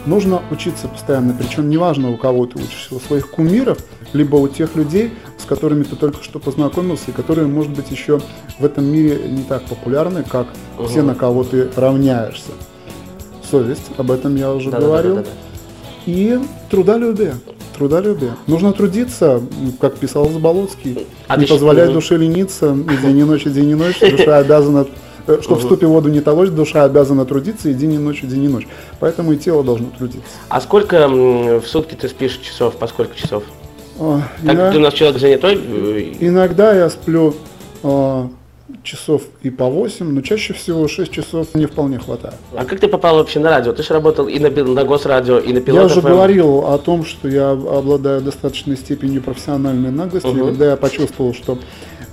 Нужно 0.06 0.40
учиться 0.52 0.86
постоянно, 0.86 1.34
причем 1.36 1.68
неважно, 1.68 2.12
у 2.12 2.16
кого 2.16 2.46
ты 2.46 2.58
учишься, 2.62 2.94
у 2.94 3.00
своих 3.00 3.28
кумиров, 3.28 3.78
либо 4.12 4.36
у 4.36 4.46
тех 4.46 4.76
людей, 4.76 5.12
с 5.36 5.44
которыми 5.44 5.82
ты 5.82 5.96
только 5.96 6.22
что 6.22 6.38
познакомился, 6.38 7.04
и 7.08 7.12
которые, 7.12 7.48
может 7.48 7.72
быть, 7.72 7.90
еще 7.90 8.20
в 8.60 8.64
этом 8.64 8.84
мире 8.84 9.28
не 9.28 9.42
так 9.42 9.64
популярны, 9.64 10.22
как 10.22 10.46
все, 10.86 11.02
на 11.02 11.16
кого 11.16 11.42
ты 11.42 11.68
равняешься. 11.74 12.52
Совесть, 13.50 13.90
об 13.96 14.12
этом 14.12 14.36
я 14.36 14.52
уже 14.52 14.70
говорил. 14.70 15.16
Да-да-да-да-да. 15.16 15.46
И 16.06 16.38
трудолюбие. 16.70 17.34
Трудолюбие. 17.76 18.32
Нужно 18.46 18.72
трудиться, 18.72 19.42
как 19.80 19.96
писал 19.96 20.30
Заболоцкий, 20.30 21.06
А 21.28 21.36
не 21.36 21.44
Мгм. 21.46 21.92
душе 21.92 22.16
лениться, 22.16 22.72
и 22.74 23.06
день 23.06 23.18
и 23.18 23.24
ночь, 23.24 23.44
и 23.46 23.50
день 23.50 23.70
и 23.70 23.74
ночь, 23.74 23.98
душа 24.00 24.38
обязана, 24.38 24.86
э, 25.26 25.38
чтоб 25.42 25.58
в 25.58 25.62
ступе 25.62 25.86
воду 25.86 26.08
не 26.08 26.20
толочь, 26.20 26.48
душа 26.50 26.84
обязана 26.84 27.24
трудиться 27.26 27.68
и 27.68 27.74
день 27.74 27.94
и 27.94 27.98
ночь, 27.98 28.22
и 28.22 28.26
день 28.26 28.44
и 28.44 28.48
ночь. 28.48 28.66
Поэтому 29.00 29.32
и 29.32 29.36
тело 29.36 29.62
должно 29.64 29.88
трудиться. 29.98 30.22
А 30.48 30.60
сколько 30.60 31.08
в 31.08 31.62
сутки 31.66 31.94
ты 31.94 32.08
спишь 32.08 32.38
часов, 32.38 32.76
по 32.76 32.86
сколько 32.86 33.14
часов? 33.14 33.42
А, 33.98 34.20
Так 34.44 34.54
я- 34.56 34.70
ты 34.72 34.78
у 34.78 34.80
нас 34.80 34.94
человек 34.94 35.18
занятой. 35.20 35.54
э, 35.62 36.12
Иногда 36.20 36.72
я 36.72 36.88
сплю 36.88 37.34
а, 37.82 38.28
часов 38.82 39.22
и 39.42 39.50
по 39.50 39.66
8, 39.66 40.06
но 40.10 40.20
чаще 40.22 40.52
всего 40.52 40.88
6 40.88 41.10
часов 41.12 41.48
мне 41.54 41.66
вполне 41.66 41.98
хватает. 41.98 42.34
А 42.56 42.64
как 42.64 42.80
ты 42.80 42.88
попал 42.88 43.16
вообще 43.16 43.38
на 43.38 43.50
радио? 43.50 43.72
Ты 43.72 43.82
же 43.82 43.94
работал 43.94 44.26
и 44.26 44.38
на, 44.38 44.50
на 44.50 44.84
Госрадио, 44.84 45.38
и 45.38 45.52
на 45.52 45.58
Я 45.58 45.60
Пилот 45.60 45.90
уже 45.90 46.00
FM. 46.00 46.08
говорил 46.08 46.58
о 46.66 46.78
том, 46.78 47.04
что 47.04 47.28
я 47.28 47.50
обладаю 47.50 48.20
достаточной 48.22 48.76
степенью 48.76 49.22
профессиональной 49.22 49.90
наглости. 49.90 50.26
Мгм. 50.26 50.46
Когда 50.46 50.70
я 50.70 50.76
почувствовал, 50.76 51.32
что 51.32 51.58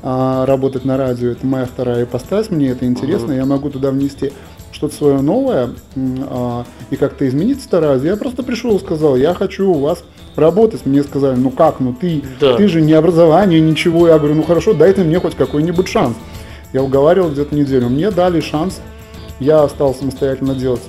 а, 0.04 0.46
работать 0.46 0.86
на 0.86 0.98
радио 0.98 1.32
это 1.32 1.46
моя 1.46 1.66
вторая 1.66 2.04
ипостась, 2.04 2.50
мне 2.50 2.70
это 2.70 2.86
интересно, 2.86 3.32
я 3.32 3.46
могу 3.46 3.70
туда 3.70 3.90
внести 3.92 4.32
что-то 4.72 4.96
свое 4.96 5.22
новое 5.22 5.70
а, 6.30 6.66
и 6.92 6.96
как-то 6.96 7.28
изменить 7.28 7.64
стараюсь. 7.64 8.04
Я 8.04 8.16
просто 8.16 8.44
пришел 8.44 8.76
и 8.76 8.80
сказал, 8.80 9.16
я 9.16 9.34
хочу 9.34 9.70
у 9.72 9.80
вас 9.80 10.04
работать. 10.36 10.86
Мне 10.86 11.04
сказали, 11.04 11.36
ну 11.36 11.52
как, 11.52 11.80
ну 11.80 11.96
ты, 12.00 12.22
Да. 12.40 12.58
ты 12.58 12.68
же 12.68 12.82
не 12.82 12.94
образование, 12.94 13.60
ничего. 13.60 14.08
Я 14.08 14.18
говорю, 14.18 14.36
ну 14.36 14.44
хорошо, 14.44 14.74
дайте 14.74 15.04
мне 15.04 15.20
хоть 15.20 15.36
какой-нибудь 15.36 15.88
шанс. 15.88 16.16
Я 16.74 16.84
уговаривал 16.84 17.30
где-то 17.30 17.56
неделю. 17.56 17.90
Мне 17.90 18.12
дали 18.12 18.42
шанс 18.42 18.82
я 19.40 19.68
стал 19.68 19.94
самостоятельно 19.94 20.54
делать 20.56 20.82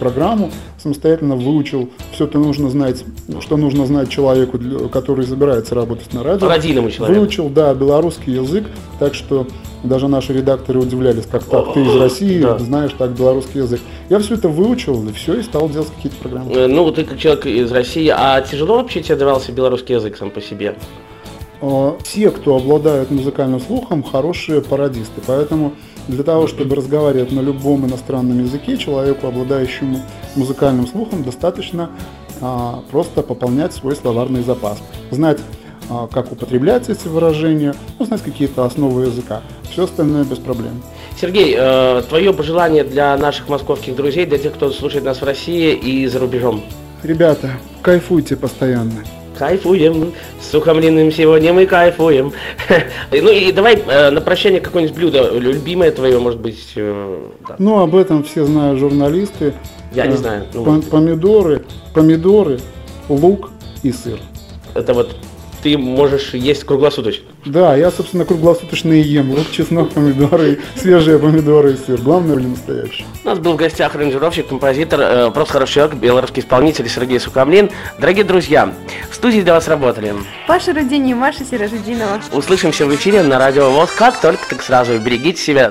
программу, 0.00 0.50
самостоятельно 0.78 1.36
выучил 1.36 1.90
все, 2.12 2.26
что 2.26 2.38
нужно 2.38 2.70
знать, 2.70 3.04
что 3.40 3.56
нужно 3.56 3.86
знать 3.86 4.08
человеку, 4.08 4.58
который 4.90 5.26
собирается 5.26 5.74
работать 5.74 6.12
на 6.12 6.22
радио. 6.22 6.48
Родийному 6.48 6.90
человеку. 6.90 7.20
Выучил, 7.20 7.48
да, 7.48 7.72
белорусский 7.74 8.34
язык, 8.34 8.64
так 8.98 9.14
что 9.14 9.46
даже 9.84 10.08
наши 10.08 10.32
редакторы 10.32 10.80
удивлялись, 10.80 11.26
как 11.30 11.44
так, 11.44 11.74
ты 11.74 11.82
из 11.82 11.94
России, 11.96 12.40
Да. 12.42 12.58
знаешь 12.58 12.92
так 12.96 13.10
белорусский 13.10 13.60
язык. 13.60 13.80
Я 14.08 14.18
все 14.20 14.34
это 14.34 14.48
выучил, 14.48 15.08
и 15.08 15.12
все, 15.12 15.34
и 15.34 15.42
стал 15.42 15.68
делать 15.68 15.90
какие-то 15.96 16.16
программы. 16.18 16.52
Э, 16.54 16.66
Ну, 16.66 16.90
ты 16.92 17.04
как 17.04 17.18
человек 17.18 17.46
из 17.46 17.70
России, 17.72 18.08
а 18.14 18.40
тяжело 18.40 18.76
вообще 18.76 19.02
тебе 19.02 19.16
давался 19.16 19.52
белорусский 19.52 19.94
язык 19.96 20.16
сам 20.16 20.30
по 20.30 20.40
себе? 20.40 20.76
А, 21.62 21.96
Все, 22.02 22.30
кто 22.30 22.56
обладают 22.56 23.10
музыкальным 23.10 23.60
слухом, 23.60 24.02
хорошие 24.02 24.60
пародисты. 24.60 25.22
Поэтому 25.26 25.72
для 26.08 26.24
того, 26.24 26.48
чтобы 26.48 26.74
разговаривать 26.74 27.30
на 27.30 27.40
любом 27.40 27.86
иностранном 27.86 28.42
языке, 28.42 28.76
человеку, 28.76 29.28
обладающему 29.28 30.00
музыкальным 30.34 30.88
слухом, 30.88 31.22
достаточно 31.22 31.90
а, 32.40 32.82
просто 32.90 33.22
пополнять 33.22 33.72
свой 33.72 33.94
словарный 33.94 34.42
запас. 34.42 34.78
Знать, 35.12 35.38
а, 35.88 36.08
как 36.08 36.32
употреблять 36.32 36.88
эти 36.90 37.06
выражения, 37.06 37.74
ну, 38.00 38.06
знать 38.06 38.22
какие-то 38.22 38.64
основы 38.64 39.02
языка. 39.02 39.42
Все 39.70 39.84
остальное 39.84 40.24
без 40.24 40.38
проблем. 40.38 40.82
Сергей, 41.18 41.54
э, 41.56 42.02
твое 42.08 42.32
пожелание 42.34 42.84
для 42.84 43.16
наших 43.16 43.48
московских 43.48 43.94
друзей, 43.94 44.26
для 44.26 44.38
тех, 44.38 44.54
кто 44.54 44.70
слушает 44.70 45.04
нас 45.04 45.22
в 45.22 45.24
России 45.24 45.72
и 45.74 46.06
за 46.08 46.18
рубежом? 46.18 46.62
Ребята, 47.02 47.52
кайфуйте 47.82 48.36
постоянно. 48.36 49.02
Кайфуем, 49.46 50.12
с 50.40 50.52
сухомлиным 50.52 51.10
сегодня 51.10 51.52
мы 51.52 51.66
кайфуем. 51.66 52.32
Ну 53.10 53.28
и 53.32 53.50
давай 53.50 53.74
э, 53.74 54.10
на 54.10 54.20
прощание 54.20 54.60
какое-нибудь 54.60 54.94
блюдо, 54.96 55.32
любимое 55.36 55.90
твое, 55.90 56.20
может 56.20 56.38
быть, 56.38 56.62
э. 56.76 57.18
Ну, 57.58 57.80
об 57.80 57.96
этом 57.96 58.22
все 58.22 58.44
знают 58.44 58.78
журналисты. 58.78 59.52
Я 59.92 60.06
не 60.06 60.14
Э, 60.14 60.16
знаю, 60.16 60.44
ну, 60.54 60.64
пом- 60.64 60.88
помидоры, 60.88 61.64
помидоры, 61.92 62.60
лук 63.08 63.50
и 63.82 63.90
сыр. 63.90 64.20
это 64.74 64.94
вот 64.94 65.16
ты 65.62 65.78
можешь 65.78 66.34
есть 66.34 66.64
круглосуточно. 66.64 67.24
Да, 67.46 67.76
я, 67.76 67.90
собственно, 67.90 68.24
круглосуточно 68.24 68.92
и 68.92 69.00
ем 69.00 69.30
лук, 69.30 69.50
чеснок, 69.50 69.92
помидоры, 69.92 70.60
свежие 70.76 71.18
помидоры 71.18 71.72
и 71.72 71.76
сыр. 71.76 72.00
Главное, 72.00 72.34
были 72.36 72.46
настоящие. 72.48 73.06
У 73.24 73.28
нас 73.28 73.38
был 73.38 73.52
в 73.54 73.56
гостях 73.56 73.94
аранжировщик, 73.94 74.48
композитор, 74.48 75.00
э, 75.00 75.30
просто 75.30 75.52
хороший 75.52 75.74
человек, 75.74 75.94
белорусский 75.96 76.42
исполнитель 76.42 76.88
Сергей 76.88 77.20
Сухомлин. 77.20 77.70
Дорогие 77.98 78.24
друзья, 78.24 78.72
в 79.10 79.14
студии 79.14 79.40
для 79.40 79.54
вас 79.54 79.68
работали. 79.68 80.14
Паша 80.46 80.72
Рудини 80.72 81.12
и 81.12 81.14
Маша 81.14 81.44
Сиражидинова. 81.44 82.20
Услышимся 82.32 82.84
в 82.86 82.94
эфире 82.94 83.22
на 83.22 83.38
радио 83.38 83.70
ВОЗ. 83.70 83.90
Как 83.96 84.20
только, 84.20 84.40
так 84.48 84.62
сразу. 84.62 84.98
Берегите 84.98 85.40
себя. 85.40 85.70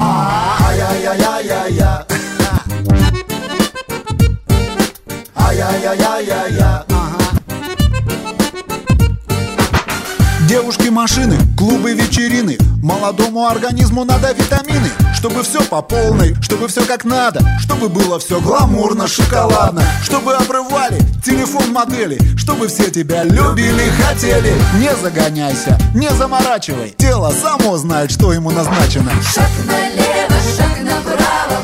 Ай-яй-яй-яй-яй. 5.36 6.91
Девушки, 10.52 10.90
машины, 10.90 11.38
клубы, 11.58 11.94
вечерины. 11.94 12.58
Молодому 12.84 13.48
организму 13.48 14.04
надо 14.04 14.34
витамины 14.34 14.90
Чтобы 15.14 15.44
все 15.44 15.64
по 15.64 15.82
полной, 15.82 16.36
чтобы 16.42 16.68
все 16.68 16.86
как 16.86 17.06
надо 17.06 17.40
Чтобы 17.62 17.88
было 17.88 18.20
все 18.20 18.42
гламурно, 18.42 19.08
шоколадно. 19.08 19.82
Чтобы 20.04 20.34
обрывали 20.34 21.00
телефон 21.24 21.72
модели 21.72 22.20
Чтобы 22.36 22.68
все 22.68 22.92
тебя 22.92 23.24
любили, 23.24 23.90
хотели. 24.04 24.54
Не 24.78 24.94
загоняйся, 25.02 25.80
не 25.96 26.10
заморачивай. 26.10 26.96
Тело 26.98 27.32
само 27.32 27.78
знает, 27.78 28.12
что 28.12 28.34
ему 28.34 28.52
назначено. 28.52 29.12
Шаг 29.24 29.50
налево, 29.66 30.36
шаг 30.58 30.84
направо, 30.84 31.62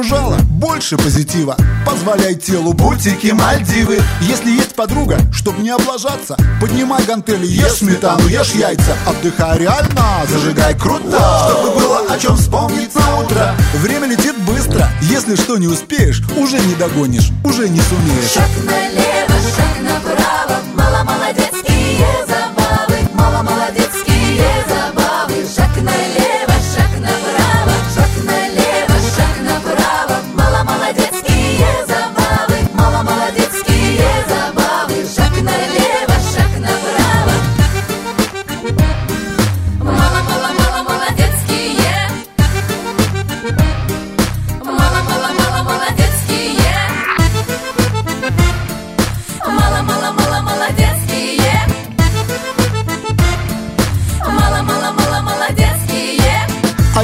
окружало 0.00 0.36
больше 0.48 0.96
позитива. 0.96 1.56
Позволяй 1.84 2.34
телу 2.34 2.72
бутики 2.72 3.32
Мальдивы. 3.32 4.00
Если 4.22 4.50
есть 4.50 4.74
подруга, 4.74 5.18
чтоб 5.32 5.58
не 5.58 5.68
облажаться 5.70 6.36
Поднимай 6.60 7.04
гантели, 7.04 7.46
ешь 7.46 7.72
сметану, 7.72 8.26
ешь 8.28 8.52
яйца. 8.52 8.96
Отдыхай 9.06 9.58
реально, 9.58 10.24
зажигай 10.26 10.74
круто 10.78 11.20
Чтобы 11.50 11.78
было 11.78 12.00
о 12.08 12.18
чем 12.18 12.36
вспомнить 12.36 12.94
на 12.94 13.18
утро. 13.18 13.54
Время 13.74 14.06
летит 14.06 14.36
быстро, 14.46 14.88
если 15.02 15.36
что 15.36 15.58
не 15.58 15.66
успеешь 15.66 16.22
Уже 16.36 16.58
не 16.60 16.74
догонишь, 16.76 17.30
уже 17.44 17.68
не 17.68 17.80
сумеешь. 17.80 18.30
Шаг 18.32 18.48
налево, 18.64 19.34
шаг 19.54 19.82
направо, 19.82 20.60
мало 20.74 21.04
молодецкие 21.04 21.70
забавы, 22.00 22.19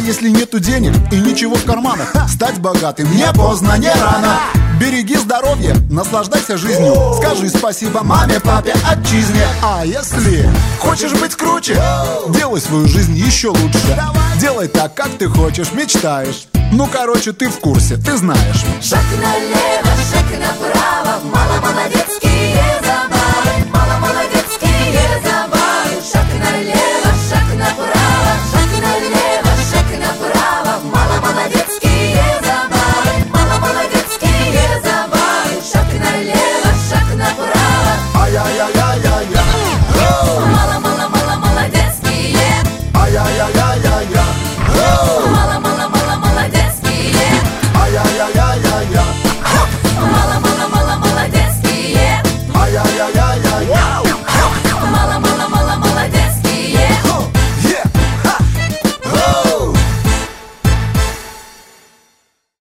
если 0.06 0.28
нету 0.28 0.60
денег 0.60 0.92
и 1.10 1.16
ничего 1.16 1.56
в 1.56 1.64
карманах? 1.64 2.14
Стать 2.28 2.60
богатым 2.60 3.10
не 3.14 3.26
поздно, 3.32 3.76
не 3.76 3.90
рано. 3.90 4.38
Береги 4.80 5.16
здоровье, 5.16 5.74
наслаждайся 5.90 6.56
жизнью 6.58 6.94
Скажи 7.16 7.48
спасибо 7.48 8.02
маме, 8.02 8.38
папе, 8.40 8.74
отчизне 8.86 9.46
А 9.62 9.84
если 9.86 10.48
хочешь 10.78 11.12
быть 11.12 11.34
круче, 11.34 11.80
делай 12.28 12.60
свою 12.60 12.86
жизнь 12.86 13.16
еще 13.16 13.48
лучше 13.48 13.98
Делай 14.38 14.68
так, 14.68 14.94
как 14.94 15.08
ты 15.18 15.28
хочешь, 15.28 15.72
мечтаешь 15.72 16.46
Ну, 16.72 16.86
короче, 16.86 17.32
ты 17.32 17.48
в 17.48 17.58
курсе, 17.58 17.96
ты 17.96 18.18
знаешь 18.18 18.64
Шаг 18.82 19.04
налево, 19.12 19.96
шаг 20.12 20.26
направо, 20.38 21.20
мало 21.24 21.72
молодецкий 21.72 22.35